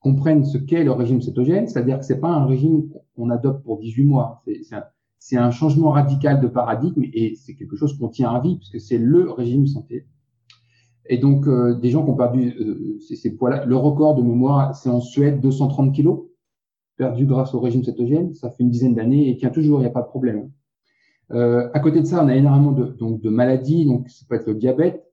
[0.00, 3.78] comprennent ce qu'est le régime cétogène, c'est-à-dire que c'est pas un régime qu'on adopte pour
[3.78, 4.42] 18 mois.
[5.18, 8.80] C'est un, changement radical de paradigme et c'est quelque chose qu'on tient à vie puisque
[8.80, 10.06] c'est le régime santé.
[11.08, 14.74] Et donc, euh, des gens qui ont perdu ces, ces poids-là, le record de mémoire,
[14.74, 16.26] c'est en Suède, 230 kilos
[16.96, 18.34] perdu grâce au régime cétogène.
[18.34, 20.50] Ça fait une dizaine d'années et tient toujours, il n'y a pas de problème.
[21.32, 23.84] Euh, à côté de ça, on a énormément de, donc, de maladies.
[23.84, 25.04] Donc, ça peut être le diabète,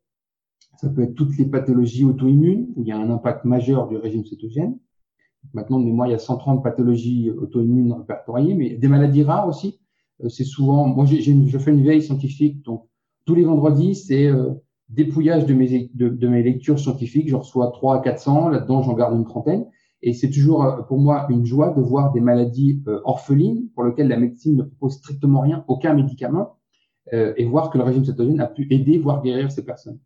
[0.78, 3.98] ça peut être toutes les pathologies auto-immunes où il y a un impact majeur du
[3.98, 4.78] régime cétogène.
[5.54, 9.80] Maintenant, de mémoire, il y a 130 pathologies auto-immunes répertoriées, mais des maladies rares aussi.
[10.24, 12.86] Euh, c'est souvent, moi, j'ai, je fais une veille scientifique, donc
[13.26, 14.52] tous les vendredis, c'est euh,
[14.90, 17.30] dépouillage de mes, de, mes lectures scientifiques.
[17.30, 19.66] Je reçois 3 à 400, là-dedans, j'en garde une trentaine.
[20.06, 23.86] Et c'est toujours euh, pour moi une joie de voir des maladies euh, orphelines pour
[23.86, 26.58] lesquelles la médecine ne propose strictement rien, aucun médicament,
[27.14, 30.00] euh, et voir que le régime cétogène a pu aider, voire guérir ces personnes.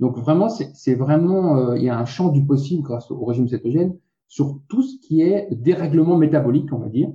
[0.00, 3.48] Donc vraiment, c'est vraiment, euh, il y a un champ du possible grâce au régime
[3.48, 7.10] cétogène sur tout ce qui est dérèglement métabolique, on va dire,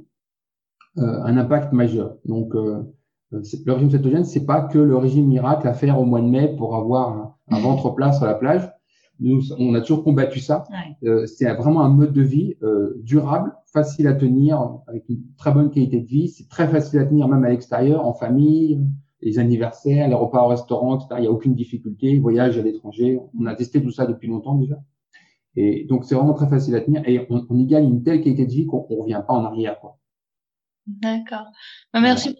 [0.97, 2.15] euh, un impact majeur.
[2.25, 2.83] Donc euh,
[3.31, 6.55] le régime cétogène, c'est pas que le régime miracle à faire au mois de mai
[6.55, 8.71] pour avoir un, un ventre plat sur la plage.
[9.19, 10.63] Nous, on a toujours combattu ça.
[11.03, 15.51] Euh, c'est vraiment un mode de vie euh, durable, facile à tenir, avec une très
[15.51, 16.29] bonne qualité de vie.
[16.29, 18.79] C'est très facile à tenir même à l'extérieur, en famille,
[19.21, 21.15] les anniversaires, les repas au restaurant, etc.
[21.17, 22.17] Il n'y a aucune difficulté.
[22.19, 24.79] Voyage à l'étranger, on a testé tout ça depuis longtemps déjà.
[25.55, 28.45] Et donc c'est vraiment très facile à tenir et on, y gagne une telle qualité
[28.45, 29.79] de vie qu'on ne revient pas en arrière.
[29.79, 29.98] Quoi.
[30.87, 31.45] D'accord.
[31.93, 32.35] Bah, merci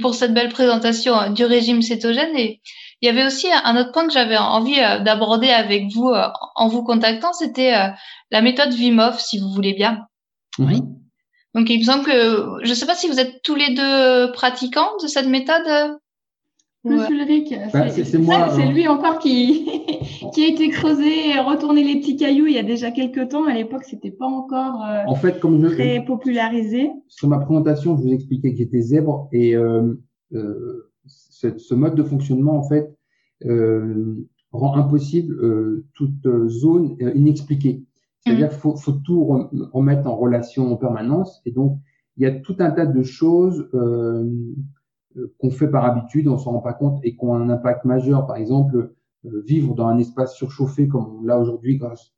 [0.00, 2.36] pour cette belle présentation hein, du régime cétogène.
[2.36, 2.60] Et
[3.00, 6.28] il y avait aussi un autre point que j'avais envie euh, d'aborder avec vous euh,
[6.56, 7.88] en vous contactant, c'était euh,
[8.30, 10.06] la méthode Vimov, si vous voulez bien.
[10.58, 10.82] Oui.
[11.54, 14.32] Donc il me semble que, je ne sais pas si vous êtes tous les deux
[14.32, 15.98] pratiquants de cette méthode.
[16.88, 19.66] Monsieur Ulrich, bah, c'est lui encore qui,
[20.34, 23.44] qui a été creusé et retourné les petits cailloux il y a déjà quelques temps.
[23.44, 26.90] À l'époque, c'était pas encore en fait, comme je, très popularisé.
[27.08, 29.94] Sur ma présentation, je vous expliquais que j'étais zèbre et euh,
[30.34, 32.94] euh, ce, ce, mode de fonctionnement, en fait,
[33.46, 37.84] euh, rend impossible euh, toute zone euh, inexpliquée.
[38.20, 38.50] C'est-à-dire mm.
[38.50, 39.24] qu'il faut, faut, tout
[39.72, 41.40] remettre en relation en permanence.
[41.44, 41.78] Et donc,
[42.16, 44.28] il y a tout un tas de choses euh,
[45.38, 48.26] qu'on fait par habitude, on s'en rend pas compte et qui ont un impact majeur.
[48.26, 48.94] Par exemple,
[49.24, 52.12] vivre dans un espace surchauffé comme on l'a aujourd'hui grâce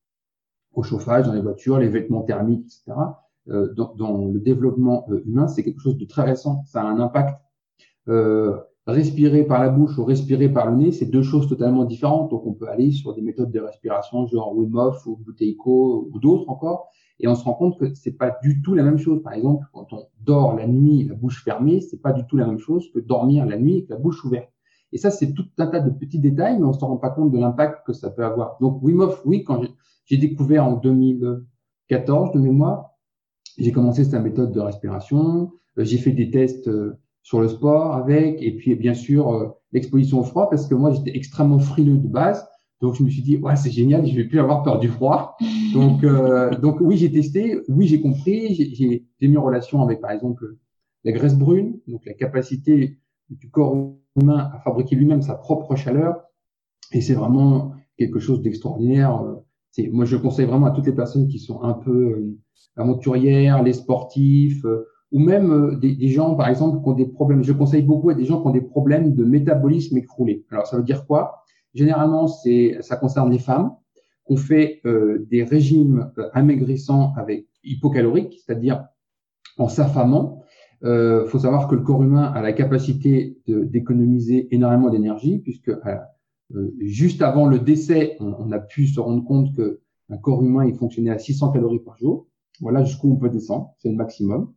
[0.74, 2.98] au chauffage dans les voitures, les vêtements thermiques, etc.
[3.48, 6.62] Euh, dans, dans, le développement humain, c'est quelque chose de très récent.
[6.66, 7.40] Ça a un impact.
[8.08, 12.30] Euh, respirer par la bouche ou respirer par le nez, c'est deux choses totalement différentes.
[12.30, 14.74] Donc, on peut aller sur des méthodes de respiration, genre Wim
[15.06, 18.74] ou Buteyko ou d'autres encore, et on se rend compte que c'est pas du tout
[18.74, 19.22] la même chose.
[19.22, 22.46] Par exemple, quand on dort la nuit, la bouche fermée, c'est pas du tout la
[22.46, 24.50] même chose que dormir la nuit avec la bouche ouverte.
[24.92, 27.30] Et ça, c'est tout un tas de petits détails, mais on se rend pas compte
[27.30, 28.56] de l'impact que ça peut avoir.
[28.60, 29.62] Donc, Wim Hof, oui, quand
[30.06, 32.90] j'ai découvert en 2014 de mémoire,
[33.58, 35.52] j'ai commencé cette méthode de respiration.
[35.78, 39.48] Euh, j'ai fait des tests euh, sur le sport avec, et puis bien sûr euh,
[39.72, 42.46] l'exposition au froid, parce que moi j'étais extrêmement frileux de base.
[42.80, 45.36] Donc je me suis dit ouais c'est génial, je vais plus avoir peur du froid.
[45.74, 48.54] Donc euh, donc oui j'ai testé, oui j'ai compris,
[49.20, 50.56] j'ai mis en relation avec par exemple
[51.04, 56.24] la graisse brune, donc la capacité du corps humain à fabriquer lui-même sa propre chaleur,
[56.92, 59.22] et c'est vraiment quelque chose d'extraordinaire.
[59.92, 62.38] Moi je conseille vraiment à toutes les personnes qui sont un peu euh,
[62.76, 64.64] aventurières, les sportifs,
[65.12, 67.42] ou même euh, des, des, gens, par exemple, qui ont des problèmes.
[67.42, 70.44] Je conseille beaucoup à des gens qui ont des problèmes de métabolisme écroulé.
[70.50, 71.39] Alors, ça veut dire quoi?
[71.74, 73.72] Généralement, c'est, ça concerne les femmes.
[74.26, 78.86] On fait euh, des régimes euh, amaigrissants avec hypocaloriques, c'est-à-dire
[79.58, 80.44] en s'affamant.
[80.82, 85.68] Il euh, faut savoir que le corps humain a la capacité d'économiser énormément d'énergie, puisque
[85.68, 90.42] euh, juste avant le décès, on, on, a pu se rendre compte que un corps
[90.42, 92.26] humain il fonctionnait à 600 calories par jour.
[92.60, 94.52] Voilà jusqu'où on peut descendre, c'est le maximum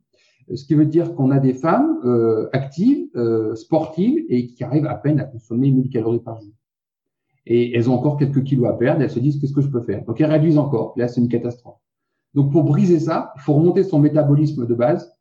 [0.54, 4.86] ce qui veut dire qu'on a des femmes euh, actives, euh, sportives et qui arrivent
[4.86, 6.52] à peine à consommer 1000 calories par jour.
[7.45, 9.82] Et elles ont encore quelques kilos à perdre elles se disent qu'est-ce que je peux
[9.82, 10.03] faire?
[10.06, 10.93] Donc elles réduisent encore.
[10.95, 11.79] Là, c'est une catastrophe.
[12.34, 15.13] Donc pour briser ça, il faut remonter son métabolisme de base.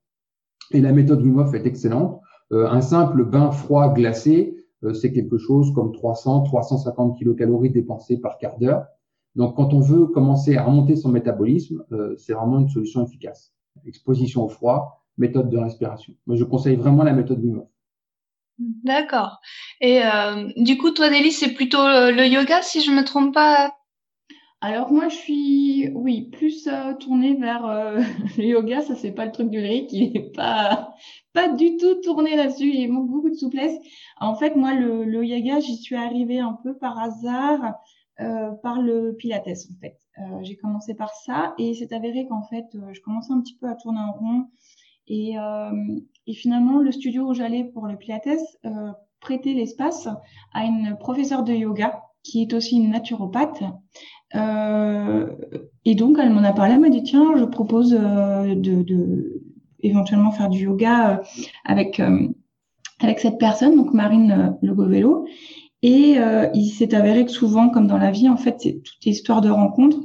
[0.70, 2.20] Et la méthode Wim est excellente.
[2.52, 8.18] Euh, un simple bain froid glacé, euh, c'est quelque chose comme 300, 350 kilocalories dépensées
[8.18, 8.86] par quart d'heure.
[9.34, 13.52] Donc quand on veut commencer à remonter son métabolisme, euh, c'est vraiment une solution efficace.
[13.86, 16.14] Exposition au froid, méthode de respiration.
[16.26, 17.64] Moi, je conseille vraiment la méthode Wim.
[18.58, 19.40] D'accord.
[19.80, 23.74] Et euh, du coup, toi, Nelly, c'est plutôt le, yoga, si je me trompe pas?
[24.64, 28.00] Alors moi je suis oui plus euh, tournée vers euh,
[28.38, 30.94] le yoga, ça c'est pas le truc d'Ulrich, il est pas
[31.32, 33.74] pas du tout tourné là-dessus, il manque beaucoup de souplesse.
[34.20, 37.74] En fait moi le, le yoga j'y suis arrivée un peu par hasard
[38.20, 39.96] euh, par le pilates en fait.
[40.18, 43.68] Euh, j'ai commencé par ça et c'est avéré qu'en fait je commençais un petit peu
[43.68, 44.46] à tourner en rond
[45.08, 45.70] et, euh,
[46.26, 48.28] et finalement, le studio où j'allais pour le Pilates
[48.64, 48.70] euh,
[49.20, 50.08] prêtait l'espace
[50.52, 53.62] à une professeure de yoga qui est aussi une naturopathe.
[54.34, 55.26] Euh,
[55.84, 59.42] et donc, elle m'en a parlé, elle m'a dit, tiens, je propose euh, de, de,
[59.80, 61.16] éventuellement faire du yoga euh,
[61.64, 62.28] avec, euh,
[63.00, 65.26] avec cette personne, donc Marine Legovello.
[65.84, 66.16] Et
[66.54, 69.50] il s'est avéré que souvent, comme dans la vie, en fait, c'est toute histoire de
[69.50, 69.98] rencontre.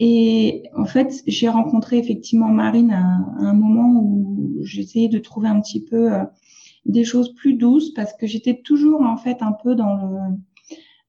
[0.00, 5.60] Et en fait, j'ai rencontré effectivement Marine à, un moment où j'essayais de trouver un
[5.60, 6.24] petit peu euh,
[6.86, 10.16] des choses plus douces parce que j'étais toujours en fait un peu dans le,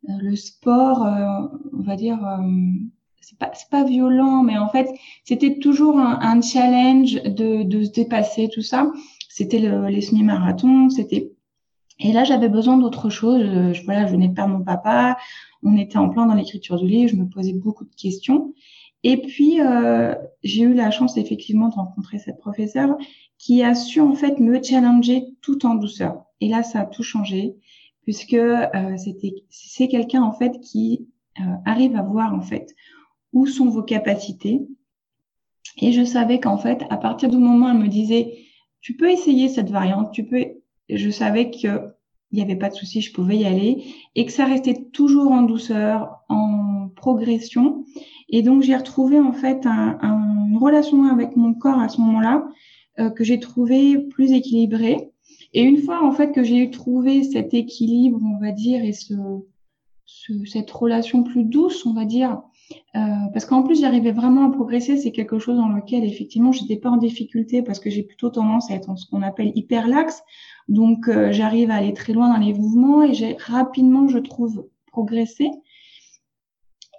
[0.10, 1.48] euh, le sport, euh,
[1.78, 2.20] on va dire,
[3.22, 4.90] c'est pas pas violent, mais en fait
[5.24, 8.92] c'était toujours un, un challenge de, de se dépasser tout ça.
[9.40, 11.32] C'était le, les semi-marathons, c'était
[12.00, 13.42] Et là, j'avais besoin d'autre chose.
[13.42, 15.18] Je, voilà, je venais de perdre mon papa.
[15.64, 17.12] On était en plein dans l'écriture du livre.
[17.12, 18.54] Je me posais beaucoup de questions.
[19.04, 22.98] Et puis, euh, j'ai eu la chance effectivement de rencontrer cette professeure
[23.38, 26.26] qui a su en fait me challenger tout en douceur.
[26.42, 27.56] Et là, ça a tout changé
[28.04, 31.08] puisque euh, c'était c'est quelqu'un en fait qui
[31.40, 32.76] euh, arrive à voir en fait
[33.34, 34.62] où sont vos capacités.
[35.78, 38.40] Et je savais qu'en fait, à partir du moment où elle me disait,
[38.82, 40.46] tu peux essayer cette variante, tu peux,
[40.90, 41.94] je savais que
[42.32, 43.84] il n'y avait pas de souci, je pouvais y aller
[44.16, 47.86] et que ça restait toujours en douceur, en progression.
[48.30, 49.98] Et donc j'ai retrouvé en fait un,
[50.50, 52.48] une relation avec mon corps à ce moment-là
[53.00, 55.12] euh, que j'ai trouvé plus équilibrée.
[55.54, 59.16] Et une fois en fait que j'ai trouvé cet équilibre, on va dire, et ce,
[60.06, 62.42] ce cette relation plus douce, on va dire,
[62.96, 63.00] euh,
[63.34, 66.90] parce qu'en plus j'arrivais vraiment à progresser, c'est quelque chose dans lequel effectivement j'étais pas
[66.90, 70.22] en difficulté parce que j'ai plutôt tendance à être en ce qu'on appelle hyperlaxe.
[70.68, 74.68] Donc euh, j'arrive à aller très loin dans les mouvements et j'ai rapidement, je trouve,
[74.88, 75.50] progressé.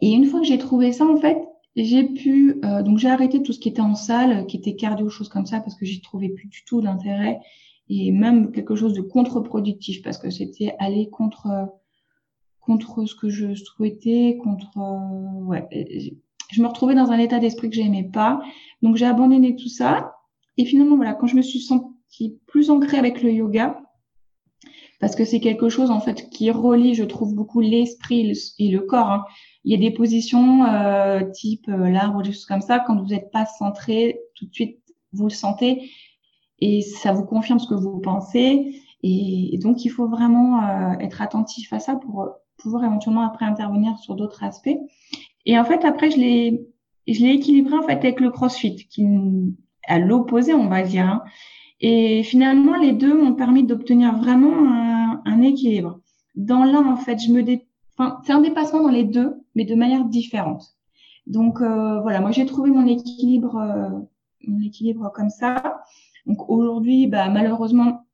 [0.01, 1.39] Et une fois que j'ai trouvé ça, en fait,
[1.77, 5.09] j'ai pu, euh, donc j'ai arrêté tout ce qui était en salle, qui était cardio,
[5.09, 7.41] choses comme ça, parce que j'y trouvais plus du tout d'intérêt
[7.91, 11.69] et même quelque chose de contre-productif parce que c'était aller contre
[12.61, 15.67] contre ce que je souhaitais, contre euh, ouais,
[16.53, 18.41] je me retrouvais dans un état d'esprit que j'aimais pas,
[18.83, 20.15] donc j'ai abandonné tout ça.
[20.57, 23.83] Et finalement voilà, quand je me suis sentie plus ancrée avec le yoga,
[25.01, 28.81] parce que c'est quelque chose en fait qui relie, je trouve beaucoup l'esprit et le
[28.81, 29.11] corps.
[29.11, 29.25] Hein.
[29.65, 32.79] Il y a des positions euh, type euh, l'arbre ou des choses comme ça.
[32.79, 34.79] Quand vous n'êtes pas centré, tout de suite
[35.13, 35.91] vous le sentez
[36.61, 38.75] et ça vous confirme ce que vous pensez.
[39.03, 43.99] Et, donc il faut vraiment euh, être attentif à ça pour pouvoir éventuellement après intervenir
[43.99, 44.77] sur d'autres aspects.
[45.47, 46.67] Et en fait après je l'ai
[47.09, 49.07] je l'ai équilibré en fait avec le CrossFit qui
[49.89, 51.07] à l'opposé on va dire.
[51.07, 51.23] Hein.
[51.81, 56.01] Et finalement, les deux m'ont permis d'obtenir vraiment un, un, équilibre.
[56.35, 57.67] Dans l'un, en fait, je me dé...
[57.97, 60.77] enfin, c'est un dépassement dans les deux, mais de manière différente.
[61.27, 63.89] Donc euh, voilà, moi j'ai trouvé mon équilibre, euh,
[64.47, 65.83] mon équilibre comme ça.
[66.27, 68.05] Donc aujourd'hui, bah, malheureusement,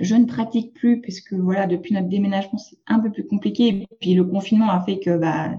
[0.00, 3.68] je ne pratique plus puisque voilà, depuis notre déménagement, c'est un peu plus compliqué.
[3.68, 5.50] Et puis le confinement a fait que bah,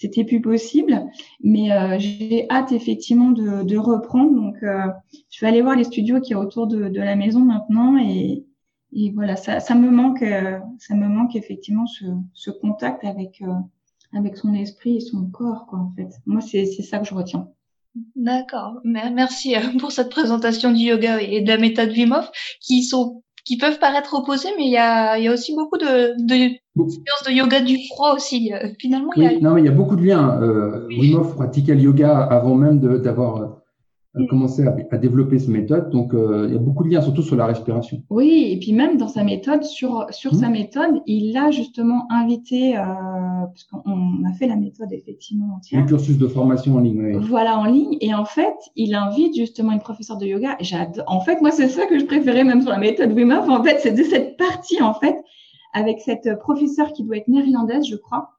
[0.00, 1.04] c'était plus possible.
[1.42, 4.34] Mais euh, j'ai hâte effectivement de, de reprendre.
[4.34, 4.86] Donc, euh,
[5.30, 8.44] je vais aller voir les studios qui est autour de, de la maison maintenant et,
[8.92, 13.42] et voilà, ça, ça, me manque, euh, ça me manque effectivement ce, ce contact avec
[14.12, 15.78] avec son esprit et son corps, quoi.
[15.78, 17.48] En fait, moi, c'est c'est ça que je retiens.
[18.16, 18.80] D'accord.
[18.84, 22.16] Merci pour cette présentation du yoga et de la méthode Wim
[22.60, 25.78] qui sont qui peuvent paraître opposés, mais il y a, il y a aussi beaucoup
[25.78, 28.52] de, de de yoga du froid aussi.
[28.78, 29.38] Finalement, il y a...
[29.40, 30.40] non, mais il y a beaucoup de liens.
[30.40, 33.60] Euh, Wim Hof pratiquait le yoga avant même d'avoir
[34.16, 35.90] euh, commencé à, à, développer cette méthode.
[35.90, 38.02] Donc, euh, il y a beaucoup de liens, surtout sur la respiration.
[38.10, 40.52] Oui, et puis même dans sa méthode, sur, sur sa mmh.
[40.52, 42.82] méthode, il a justement invité, euh,
[43.50, 45.82] parce qu'on a fait la méthode effectivement entière.
[45.82, 47.02] Un cursus de formation en ligne.
[47.02, 47.26] Oui.
[47.28, 47.96] Voilà, en ligne.
[48.00, 50.56] Et en fait, il invite justement une professeure de yoga.
[50.60, 51.04] J'adore.
[51.06, 53.48] En fait, moi, c'est ça que je préférais même sur la méthode Wim Hof.
[53.48, 55.16] En fait, c'est de cette partie, en fait,
[55.72, 58.30] avec cette professeure qui doit être néerlandaise, je crois,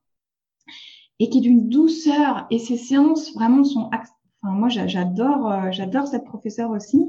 [1.20, 2.48] et qui est d'une douceur.
[2.50, 3.90] Et ces séances vraiment sont
[4.44, 7.06] Enfin, moi, j'adore, euh, j'adore cette professeure aussi.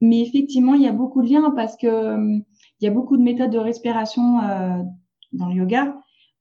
[0.00, 2.38] Mais effectivement, il y a beaucoup de liens parce que euh,
[2.80, 4.82] il y a beaucoup de méthodes de respiration euh,
[5.32, 5.96] dans le yoga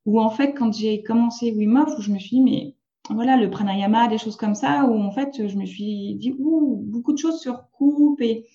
[0.07, 2.75] où en fait, quand j'ai commencé Wim Hof, où je me suis dit, mais
[3.13, 6.81] voilà, le pranayama, des choses comme ça, où en fait, je me suis dit, ouh,
[6.87, 8.45] beaucoup de choses se recoupent et,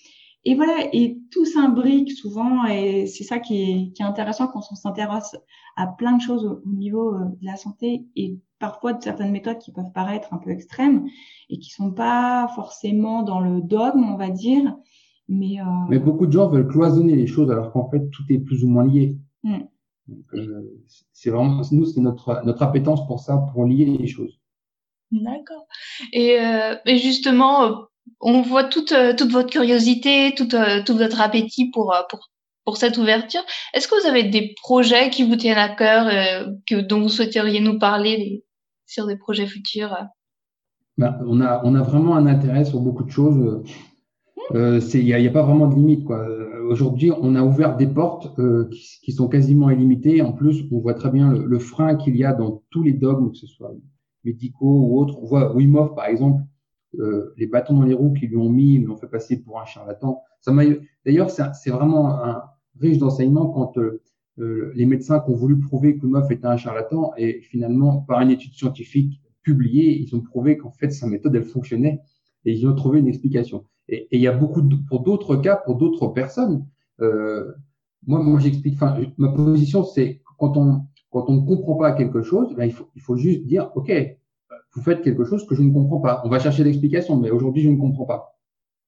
[0.47, 4.63] et voilà, et tout s'imbrique souvent, et c'est ça qui est, qui est intéressant quand
[4.71, 5.37] on s'intéresse
[5.77, 9.73] à plein de choses au, niveau de la santé et parfois de certaines méthodes qui
[9.73, 11.07] peuvent paraître un peu extrêmes
[11.51, 14.75] et qui sont pas forcément dans le dogme, on va dire.
[15.29, 15.65] Mais, euh...
[15.91, 18.69] mais beaucoup de gens veulent cloisonner les choses alors qu'en fait tout est plus ou
[18.69, 19.19] moins lié.
[20.35, 24.39] Euh, c'est vraiment nous c'est notre notre appétence pour ça, pour lier les choses.
[25.13, 25.67] D'accord.
[26.13, 27.73] Et, euh, et justement, euh,
[28.21, 32.31] on voit toute euh, toute votre curiosité, toute tout votre appétit pour pour
[32.65, 33.43] pour cette ouverture.
[33.75, 36.07] Est-ce que vous avez des projets qui vous tiennent à cœur,
[36.67, 38.45] que dont vous souhaiteriez nous parler
[38.87, 39.97] sur des projets futurs
[40.99, 43.65] ben, on, a, on a vraiment un intérêt sur beaucoup de choses.
[44.51, 46.07] Euh, il n'y a, a, pas vraiment de limite.
[46.69, 50.21] Aujourd'hui, on a ouvert des portes euh, qui, qui, sont quasiment illimitées.
[50.21, 52.93] En plus, on voit très bien le, le frein qu'il y a dans tous les
[52.93, 53.73] dogmes, que ce soit
[54.25, 55.19] médicaux ou autres.
[55.23, 56.43] On voit Wim Hof, par exemple,
[56.99, 59.61] euh, les bâtons dans les roues qu'ils lui ont mis, ils l'ont fait passer pour
[59.61, 60.23] un charlatan.
[61.07, 62.43] D'ailleurs, c'est vraiment un,
[62.81, 64.03] riche d'enseignement quand euh,
[64.39, 68.21] euh, les médecins qui ont voulu prouver que Hof était un charlatan et finalement, par
[68.21, 72.01] une étude scientifique publié, ils ont prouvé qu'en fait sa méthode elle fonctionnait
[72.45, 73.67] et ils ont trouvé une explication.
[73.93, 76.67] Et, il y a beaucoup de, pour d'autres cas, pour d'autres personnes,
[77.01, 77.53] euh,
[78.07, 78.75] moi, moi j'explique.
[78.75, 82.73] Enfin, ma position, c'est quand on quand on ne comprend pas quelque chose, ben, il
[82.73, 83.93] faut il faut juste dire, ok,
[84.75, 86.23] vous faites quelque chose que je ne comprends pas.
[86.25, 88.39] On va chercher l'explication, mais aujourd'hui, je ne comprends pas.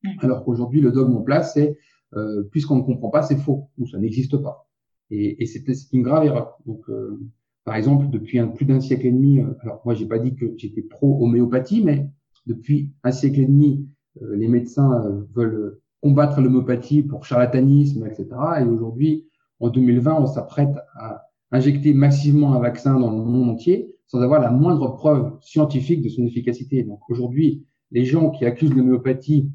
[0.03, 0.09] Mm.
[0.21, 1.77] Alors qu'aujourd'hui, le dogme en place, c'est
[2.17, 4.69] euh, puisqu'on ne comprend pas, c'est faux ou ça n'existe pas.
[5.11, 6.59] Et, et c'est une grave erreur.
[6.65, 7.21] Donc, euh,
[7.65, 10.35] par exemple, depuis un, plus d'un siècle et demi, euh, alors moi, j'ai pas dit
[10.35, 12.09] que j'étais pro homéopathie, mais
[12.47, 13.89] depuis un siècle et demi,
[14.21, 18.29] les médecins veulent combattre l'homéopathie pour charlatanisme, etc.
[18.61, 19.27] Et aujourd'hui,
[19.61, 24.41] en 2020, on s'apprête à injecter massivement un vaccin dans le monde entier sans avoir
[24.41, 26.83] la moindre preuve scientifique de son efficacité.
[26.83, 29.51] Donc aujourd'hui, les gens qui accusent l'homéopathie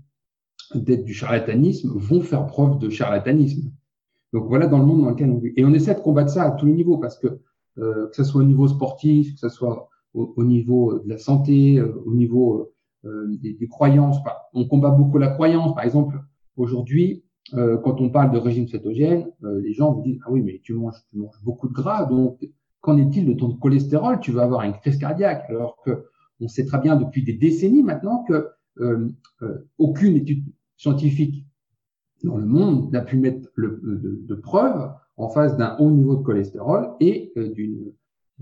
[0.74, 3.72] d'être du charlatanisme vont faire preuve de charlatanisme.
[4.34, 5.54] Donc voilà dans le monde dans lequel on vit.
[5.56, 7.40] Et on essaie de combattre ça à tous les niveaux parce que
[7.78, 11.78] euh, que ce soit au niveau sportif, que ce soit au, niveau de la santé,
[11.78, 12.74] euh, au niveau euh,
[13.04, 14.18] des, des, croyances.
[14.54, 15.74] On combat beaucoup la croyance.
[15.74, 16.20] Par exemple,
[16.58, 17.24] aujourd'hui,
[17.54, 20.74] euh, quand on parle de régime cétogène, les gens vous disent ah oui mais tu
[20.74, 22.38] manges tu manges beaucoup de gras donc
[22.82, 24.20] qu'en est-il de ton cholestérol?
[24.20, 26.06] Tu vas avoir une crise cardiaque alors que
[26.42, 28.50] on sait très bien depuis des décennies maintenant que
[29.78, 30.46] aucune étude
[30.78, 31.46] scientifique
[32.24, 36.16] dans le monde n'a pu mettre le, de, de preuves en face d'un haut niveau
[36.16, 37.92] de cholestérol et euh, d'une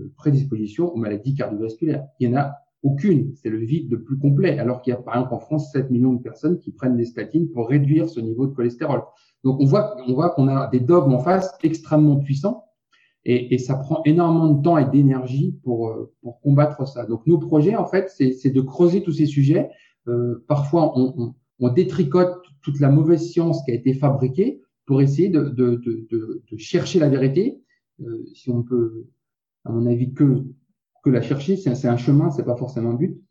[0.00, 2.06] euh, prédisposition aux maladies cardiovasculaires.
[2.18, 3.34] Il n'y en a aucune.
[3.34, 4.58] C'est le vide le plus complet.
[4.58, 7.04] Alors qu'il y a, par exemple, en France, 7 millions de personnes qui prennent des
[7.04, 9.02] statines pour réduire ce niveau de cholestérol.
[9.44, 12.64] Donc, on voit, on voit qu'on a des dogmes en face extrêmement puissants
[13.24, 17.04] et, ça prend énormément de temps et d'énergie pour, euh, pour combattre ça.
[17.04, 19.68] Donc, nos projets, en fait, c'est de creuser tous ces sujets.
[20.06, 25.02] Euh, parfois, on, on, on détricote toute la mauvaise science qui a été fabriquée pour
[25.02, 26.06] essayer de, de, de,
[26.50, 27.60] de chercher la vérité.
[28.00, 29.04] Euh, si on peut,
[29.64, 30.44] à mon avis, que,
[31.02, 33.22] que la chercher, c'est un chemin, c'est pas forcément un but,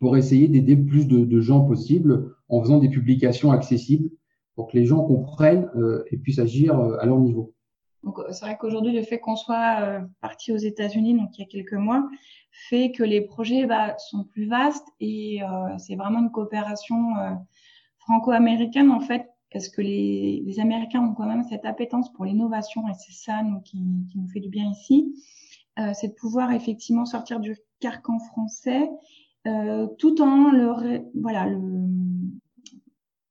[0.00, 4.10] pour essayer d'aider plus de, gens possible en faisant des publications accessibles
[4.54, 7.54] pour que les gens comprennent euh, et puissent agir euh, à leur niveau.
[8.02, 11.44] Donc c'est vrai qu'aujourd'hui le fait qu'on soit euh, parti aux États-Unis, donc il y
[11.44, 12.08] a quelques mois,
[12.68, 16.98] fait que les projets bah, sont plus vastes et euh, c'est vraiment une coopération
[17.98, 22.94] franco-américaine en fait parce que les, Américains ont quand même cette appétence pour l'innovation et
[22.94, 23.78] c'est ça qui,
[24.14, 25.51] nous fait du bien ici, euh,
[25.94, 28.88] c'est de pouvoir effectivement sortir du carcan français
[29.46, 31.58] euh, tout en le, voilà, le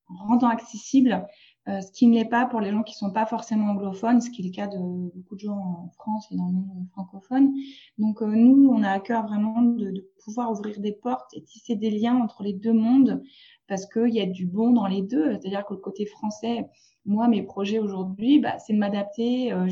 [0.07, 1.25] rendant accessible
[1.69, 4.29] euh, ce qui ne l'est pas pour les gens qui sont pas forcément anglophones, ce
[4.29, 7.53] qui est le cas de beaucoup de gens en France et dans le monde francophone.
[7.97, 11.75] Donc euh, nous, on a à cœur vraiment de, pouvoir ouvrir des portes et tisser
[11.75, 13.23] des liens entre les deux mondes
[13.67, 15.31] parce qu'il y a du bon dans les deux.
[15.33, 16.67] C'est-à-dire que le côté français,
[17.05, 19.53] moi, mes projets aujourd'hui, bah, c'est de m'adapter.
[19.53, 19.67] Euh,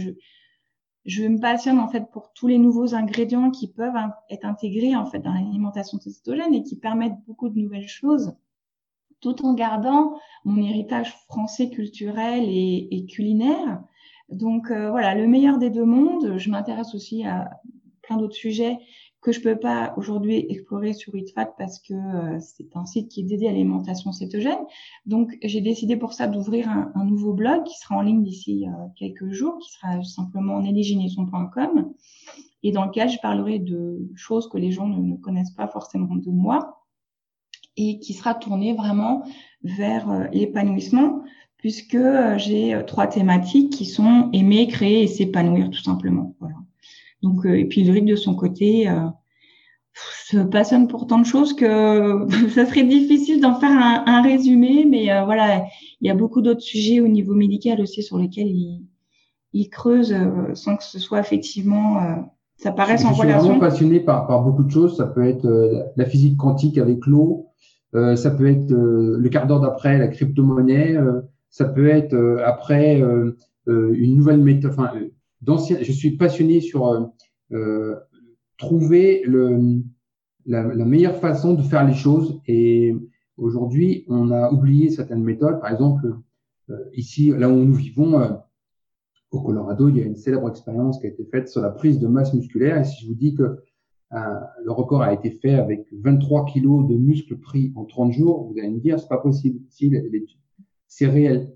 [1.10, 3.96] je me passionne en fait pour tous les nouveaux ingrédients qui peuvent
[4.30, 8.36] être intégrés en fait dans l'alimentation cétogène et qui permettent beaucoup de nouvelles choses,
[9.20, 13.82] tout en gardant mon héritage français culturel et, et culinaire.
[14.30, 16.38] Donc euh, voilà, le meilleur des deux mondes.
[16.38, 17.50] Je m'intéresse aussi à
[18.04, 18.78] plein d'autres sujets
[19.22, 23.22] que je peux pas aujourd'hui explorer sur Eatfat parce que euh, c'est un site qui
[23.22, 24.60] est dédié à l'alimentation cétogène.
[25.06, 28.72] Donc, j'ai décidé pour ça d'ouvrir un, nouveau blog qui sera en ligne d'ici euh,
[28.96, 31.92] quelques jours, qui sera simplement nellygenesson.com
[32.64, 36.30] et dans lequel je parlerai de choses que les gens ne, connaissent pas forcément de
[36.30, 36.86] moi
[37.76, 39.24] et qui sera tourné vraiment
[39.64, 41.24] vers euh, l'épanouissement
[41.58, 41.98] puisque
[42.38, 46.34] j'ai trois thématiques qui sont aimer, créer et s'épanouir tout simplement.
[47.22, 49.08] Donc, euh, et puis Ulrich de son côté euh,
[50.26, 54.86] se passionne pour tant de choses que ça serait difficile d'en faire un, un, résumé,
[54.90, 55.64] mais euh, voilà,
[56.02, 58.86] il y a beaucoup d'autres sujets au niveau médical aussi sur lesquels il,
[59.54, 62.16] il creuse euh, sans que ce soit effectivement euh,
[62.58, 63.24] ça paraisse en relation.
[63.24, 64.98] Je suis vraiment passionné par, par beaucoup de choses.
[64.98, 65.48] Ça peut être
[65.96, 67.48] la physique quantique avec l'eau,
[67.94, 70.98] ça peut être le quart d'heure d'après la crypto-monnaie,
[71.50, 73.02] ça peut être après
[73.66, 74.92] une nouvelle méthode, enfin
[75.46, 77.06] je suis passionné sur euh,
[77.52, 77.96] euh,
[78.58, 79.82] trouver le,
[80.46, 82.42] la, la, meilleure façon de faire les choses.
[82.48, 82.94] Et
[83.38, 85.60] aujourd'hui, on a oublié certaines méthodes.
[85.60, 86.16] Par exemple,
[86.70, 88.30] euh, ici, là où nous vivons, euh,
[89.32, 92.00] au Colorado, il y a une célèbre expérience qui a été faite sur la prise
[92.00, 92.80] de masse musculaire.
[92.80, 93.60] Et si je vous dis que
[94.14, 98.48] euh, le record a été fait avec 23 kilos de muscles pris en 30 jours,
[98.48, 99.60] vous allez me dire, c'est pas possible.
[99.70, 99.92] Si,
[100.88, 101.54] c'est réel.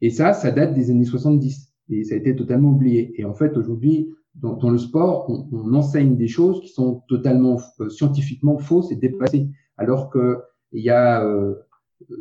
[0.00, 3.12] Et ça, ça date des années 70 et ça a été totalement oublié.
[3.20, 7.88] Et en fait, aujourd'hui, dans, le sport, on, enseigne des choses qui sont totalement euh,
[7.88, 10.38] scientifiquement fausses et dépassées, alors que
[10.72, 11.54] il y a euh,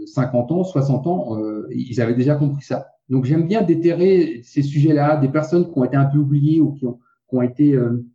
[0.06, 2.88] 50 ans, 60 ans, euh, ils avaient déjà compris ça.
[3.10, 6.74] Donc j'aime bien déterrer ces sujets-là, des personnes qui ont été un peu oubliées ou
[6.74, 8.06] qui ont, été euh,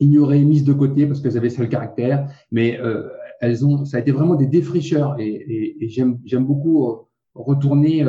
[0.00, 3.08] ignorées, mises de côté parce qu'elles avaient seul caractère, mais euh,
[3.40, 8.04] elles ont, ça a été vraiment des défricheurs et, j'aime beaucoup retourner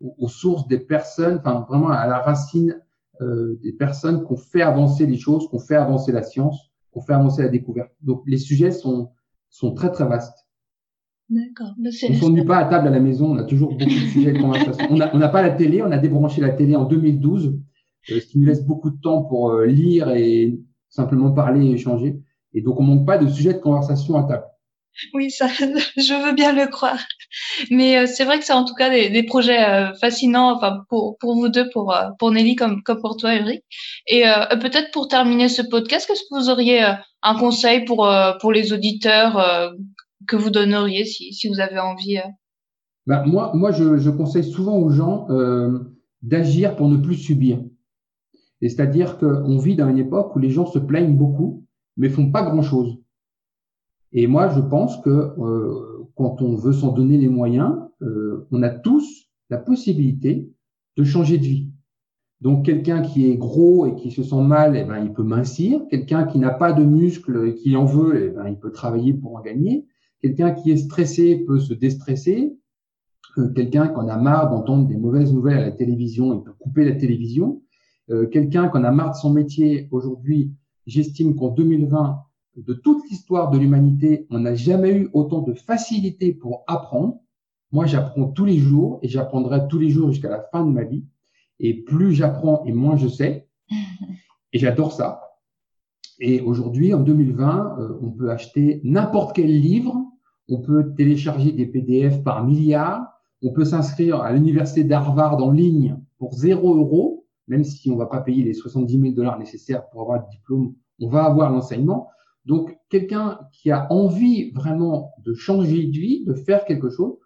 [0.00, 2.80] aux, sources des personnes, enfin vraiment à la racine
[3.20, 6.70] euh, des personnes qui ont fait avancer les choses, qui ont fait avancer la science,
[6.92, 7.90] qui ont fait avancer la découverte.
[8.00, 9.10] Donc les sujets sont,
[9.50, 10.46] sont très très vastes.
[11.28, 11.74] D'accord.
[11.78, 14.32] On ne s'ennuie pas à table à la maison, on a toujours beaucoup de sujets
[14.32, 14.86] de conversation.
[14.90, 17.48] On n'a pas la télé, on a débranché la télé en 2012,
[18.10, 21.72] euh, ce qui nous laisse beaucoup de temps pour euh, lire et simplement parler et
[21.72, 22.22] échanger.
[22.54, 24.44] Et donc on manque pas de sujets de conversation à table.
[25.14, 25.46] Oui, ça,
[25.96, 26.98] je veux bien le croire.
[27.70, 30.80] Mais euh, c'est vrai que c'est en tout cas des, des projets euh, fascinants, enfin
[30.88, 33.62] pour, pour vous deux, pour euh, pour Nelly comme comme pour toi, Eric.
[34.06, 34.24] Et
[34.60, 36.82] peut-être pour terminer ce podcast, est-ce que vous auriez
[37.22, 38.08] un conseil pour
[38.40, 39.72] pour les auditeurs
[40.26, 42.18] que vous donneriez si si vous avez envie
[43.06, 45.26] ben, moi moi je, je conseille souvent aux gens
[46.22, 47.60] d'agir pour ne plus subir.
[48.60, 51.64] Et c'est-à-dire qu'on vit dans une époque où les gens se plaignent beaucoup,
[51.96, 52.98] mais font pas grand-chose.
[54.12, 58.62] Et moi, je pense que euh, quand on veut s'en donner les moyens, euh, on
[58.62, 60.50] a tous la possibilité
[60.96, 61.70] de changer de vie.
[62.40, 65.80] Donc, quelqu'un qui est gros et qui se sent mal, eh ben, il peut mincir.
[65.90, 69.12] Quelqu'un qui n'a pas de muscles et qui en veut, eh ben, il peut travailler
[69.12, 69.86] pour en gagner.
[70.20, 72.56] Quelqu'un qui est stressé peut se déstresser.
[73.38, 76.54] Euh, quelqu'un qui en a marre d'entendre des mauvaises nouvelles à la télévision, il peut
[76.58, 77.62] couper la télévision.
[78.10, 80.52] Euh, quelqu'un qui en a marre de son métier, aujourd'hui,
[80.86, 82.20] j'estime qu'en 2020,
[82.66, 87.20] de toute l'histoire de l'humanité, on n'a jamais eu autant de facilité pour apprendre.
[87.70, 90.84] Moi, j'apprends tous les jours et j'apprendrai tous les jours jusqu'à la fin de ma
[90.84, 91.04] vie.
[91.60, 93.48] Et plus j'apprends et moins je sais.
[94.54, 95.20] Et j'adore ça.
[96.20, 99.94] Et aujourd'hui, en 2020, euh, on peut acheter n'importe quel livre.
[100.48, 103.06] On peut télécharger des PDF par milliards.
[103.42, 108.06] On peut s'inscrire à l'université d'Harvard en ligne pour zéro euro, même si on va
[108.06, 110.74] pas payer les 70 000 dollars nécessaires pour avoir le diplôme.
[110.98, 112.08] On va avoir l'enseignement.
[112.48, 117.18] Donc, quelqu'un qui a envie vraiment de changer de vie, de faire quelque chose,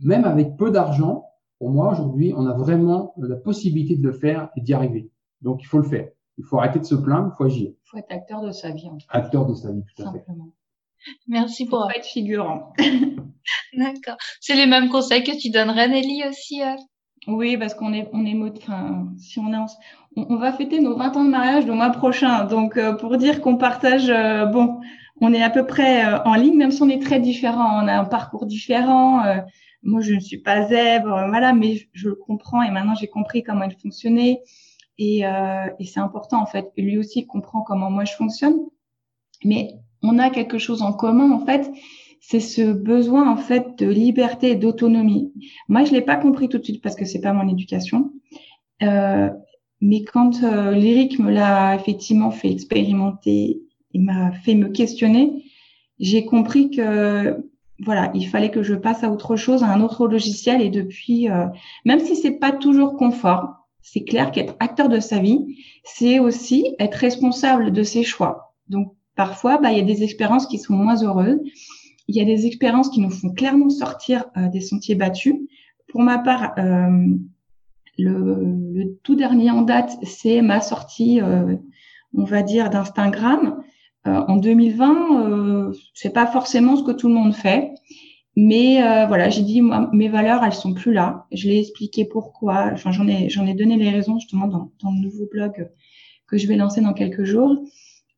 [0.00, 1.26] même avec peu d'argent,
[1.58, 5.10] pour moi, aujourd'hui, on a vraiment la possibilité de le faire et d'y arriver.
[5.42, 6.08] Donc, il faut le faire.
[6.38, 7.68] Il faut arrêter de se plaindre, il faut agir.
[7.68, 8.88] Il faut être acteur de sa vie.
[8.88, 10.54] En Acteur de sa vie, tout à Simplement.
[11.04, 11.10] fait.
[11.28, 12.72] Merci pour être figurant.
[13.76, 14.16] D'accord.
[14.40, 16.76] C'est les mêmes conseils que tu donnerais, Nelly, aussi euh?
[17.28, 19.66] Oui, parce qu'on est, on est, enfin, si on est,
[20.16, 22.44] on, va fêter nos 20 ans de mariage le mois prochain.
[22.44, 24.80] Donc, euh, pour dire qu'on partage, euh, bon,
[25.20, 27.82] on est à peu près euh, en ligne, même si on est très différents.
[27.82, 29.22] On a un parcours différent.
[29.82, 33.42] moi, je ne suis pas zèbre, voilà, mais je, le comprends et maintenant j'ai compris
[33.42, 34.42] comment il fonctionnait.
[34.98, 35.20] Et,
[35.78, 36.70] et c'est important, en fait.
[36.76, 38.56] Lui aussi comprend comment moi je fonctionne.
[39.44, 39.70] Mais
[40.02, 41.70] on a quelque chose en commun, en fait
[42.24, 45.32] c'est ce besoin en fait de liberté et d'autonomie.
[45.68, 48.12] Moi, je l'ai pas compris tout de suite parce que c'est pas mon éducation.
[48.82, 49.28] Euh,
[49.82, 53.60] mais quand euh, Lyric me l'a effectivement fait expérimenter,
[53.92, 55.44] il m'a fait me questionner,
[56.00, 57.36] j'ai compris que
[57.84, 60.62] voilà, il fallait que je passe à autre chose, à un autre logiciel.
[60.62, 61.46] Et depuis, euh,
[61.84, 66.74] même si c'est pas toujours confort, c'est clair qu'être acteur de sa vie, c'est aussi
[66.78, 68.54] être responsable de ses choix.
[68.68, 71.40] Donc parfois, bah, il y a des expériences qui sont moins heureuses
[72.08, 75.34] il y a des expériences qui nous font clairement sortir euh, des sentiers battus.
[75.88, 77.16] Pour ma part, euh,
[77.98, 81.56] le, tout dernier en date, c'est ma sortie, euh,
[82.14, 83.62] on va dire, d'Instagram.
[84.04, 87.72] en 2020, c'est pas forcément ce que tout le monde fait,
[88.36, 91.26] mais voilà, j'ai dit moi, mes valeurs, elles sont plus là.
[91.32, 92.70] Je l'ai expliqué pourquoi.
[92.72, 95.70] Enfin, j'en ai, j'en ai donné les raisons justement dans, dans le nouveau blog
[96.26, 97.56] que je vais lancer dans quelques jours.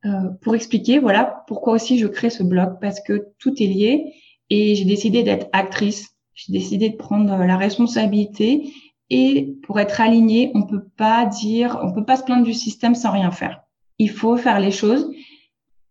[0.07, 4.13] Euh, pour expliquer voilà pourquoi aussi je crée ce blog parce que tout est lié
[4.51, 6.11] et j'ai décidé d'être actrice.
[6.35, 8.71] J'ai décidé de prendre euh, la responsabilité
[9.11, 12.95] et pour être aligné, on peut pas dire, on peut pas se plaindre du système
[12.95, 13.63] sans rien faire.
[13.99, 15.11] Il faut faire les choses.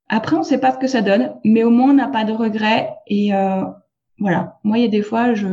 [0.10, 2.34] Après, on sait pas ce que ça donne, mais au moins on n'a pas de
[2.34, 3.64] regrets et euh,
[4.20, 4.60] voilà.
[4.64, 5.48] Moi, il y a des fois, je,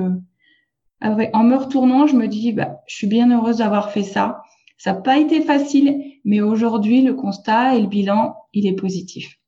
[1.03, 4.43] en me retournant, je me dis, bah, je suis bien heureuse d'avoir fait ça.
[4.79, 9.39] Ça n'a pas été facile, mais aujourd'hui, le constat et le bilan, il est positif.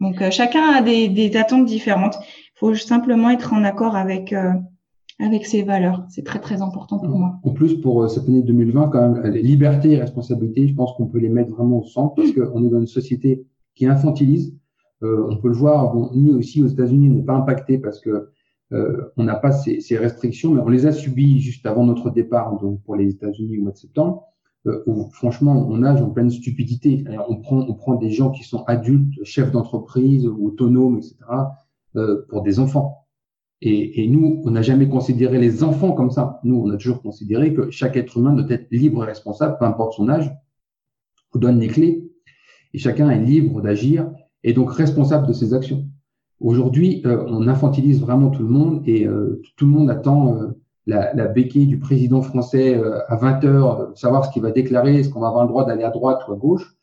[0.00, 2.16] Donc, euh, chacun a des, des, attentes différentes.
[2.20, 4.52] Il faut simplement être en accord avec euh,
[5.20, 6.04] avec ses valeurs.
[6.08, 7.38] C'est très très important pour moi.
[7.42, 11.06] En plus, pour euh, cette année 2020, quand même, liberté et responsabilité, je pense qu'on
[11.06, 14.56] peut les mettre vraiment au centre parce qu'on est dans une société qui infantilise.
[15.02, 18.00] Euh, on peut le voir, bon, ni aussi aux États-Unis, on n'est pas impacté parce
[18.00, 18.30] que
[18.72, 22.08] euh, on n'a pas ces, ces, restrictions, mais on les a subies juste avant notre
[22.10, 24.24] départ, donc pour les États-Unis au mois de septembre
[24.68, 27.04] euh, où franchement on nage en pleine stupidité.
[27.28, 31.16] On prend, on prend des gens qui sont adultes, chefs d'entreprise autonomes, etc.,
[31.96, 33.01] euh, pour des enfants.
[33.64, 36.40] Et, et nous, on n'a jamais considéré les enfants comme ça.
[36.42, 39.64] Nous, on a toujours considéré que chaque être humain doit être libre et responsable, peu
[39.64, 40.32] importe son âge.
[41.32, 42.10] On donne les clés
[42.74, 44.10] et chacun est libre d'agir
[44.42, 45.86] et donc responsable de ses actions.
[46.40, 50.48] Aujourd'hui, euh, on infantilise vraiment tout le monde et euh, tout le monde attend euh,
[50.86, 52.74] la, la béquille du président français
[53.06, 55.84] à 20 heures, savoir ce qu'il va déclarer, est-ce qu'on va avoir le droit d'aller
[55.84, 56.74] à droite ou à gauche,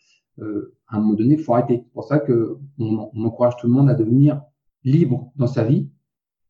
[0.42, 1.84] à un moment donné, il faut arrêter.
[1.86, 4.42] C'est pour ça que on, on, encourage tout le monde à devenir
[4.86, 5.90] libre dans sa vie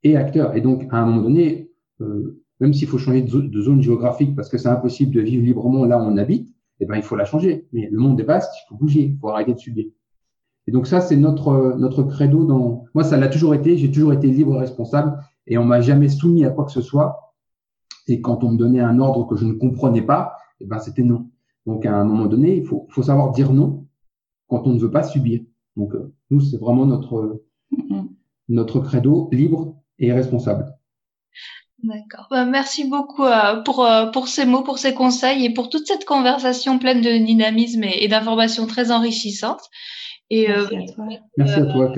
[0.04, 0.56] et acteur.
[0.56, 1.72] Et donc, à un moment donné,
[2.02, 5.44] euh, même s'il faut changer de, de, zone géographique parce que c'est impossible de vivre
[5.44, 7.68] librement là où on habite, eh ben, il faut la changer.
[7.74, 9.86] Mais le monde est vaste, il faut bouger, il faut arrêter de subir.
[10.68, 12.46] Et donc ça, c'est notre notre credo.
[12.46, 13.78] Dans moi, ça l'a toujours été.
[13.78, 16.82] J'ai toujours été libre et responsable, et on m'a jamais soumis à quoi que ce
[16.82, 17.34] soit.
[18.08, 21.04] Et quand on me donnait un ordre que je ne comprenais pas, eh ben c'était
[21.04, 21.30] non.
[21.66, 23.88] Donc à un moment donné, il faut faut savoir dire non
[24.48, 25.42] quand on ne veut pas subir.
[25.76, 27.42] Donc euh, nous, c'est vraiment notre
[28.48, 30.66] notre credo libre et responsable.
[31.84, 32.28] D'accord.
[32.30, 35.88] Bah, merci beaucoup euh, pour, euh, pour ces mots, pour ces conseils et pour toute
[35.88, 39.62] cette conversation pleine de dynamisme et, et d'informations très enrichissantes.
[40.30, 41.06] Et, Merci à toi.
[41.38, 41.94] Merci à toi.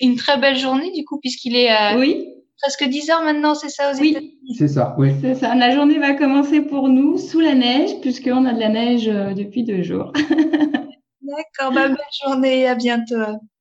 [0.00, 2.26] Une très belle journée, du coup, puisqu'il est oui.
[2.60, 4.10] presque 10 heures maintenant, c'est ça, aux oui.
[4.10, 4.56] États-Unis?
[4.58, 5.12] C'est ça, oui.
[5.20, 5.54] C'est ça.
[5.54, 9.62] La journée va commencer pour nous sous la neige, puisqu'on a de la neige depuis
[9.62, 10.12] deux jours.
[11.22, 13.14] D'accord, bah, belle journée et à bientôt.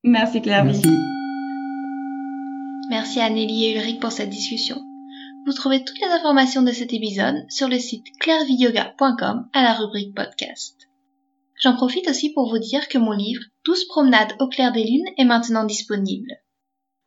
[0.04, 0.66] Merci, Claire.
[0.66, 0.90] Merci.
[2.92, 4.84] Merci à Nelly et Ulrich pour cette discussion.
[5.46, 10.14] Vous trouvez toutes les informations de cet épisode sur le site clairviyoga.com à la rubrique
[10.14, 10.90] podcast.
[11.62, 15.08] J'en profite aussi pour vous dire que mon livre 12 promenades au clair des lunes
[15.18, 16.34] est maintenant disponible.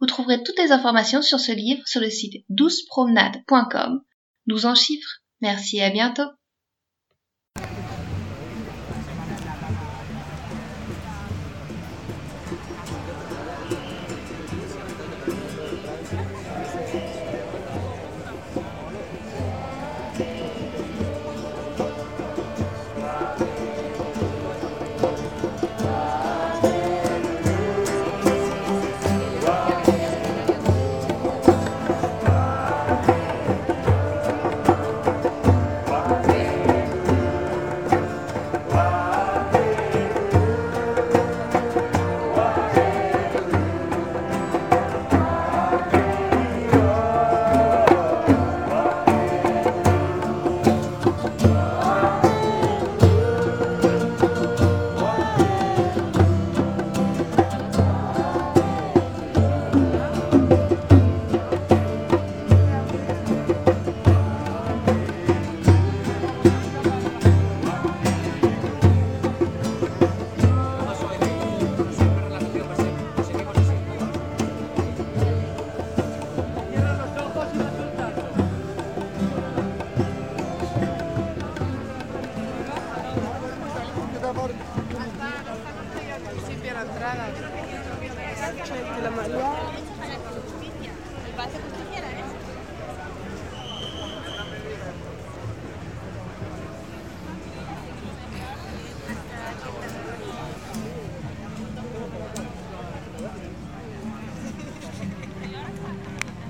[0.00, 4.00] Vous trouverez toutes les informations sur ce livre sur le site 12promenades.com,
[4.46, 5.20] 12 en chiffres.
[5.42, 6.30] Merci et à bientôt.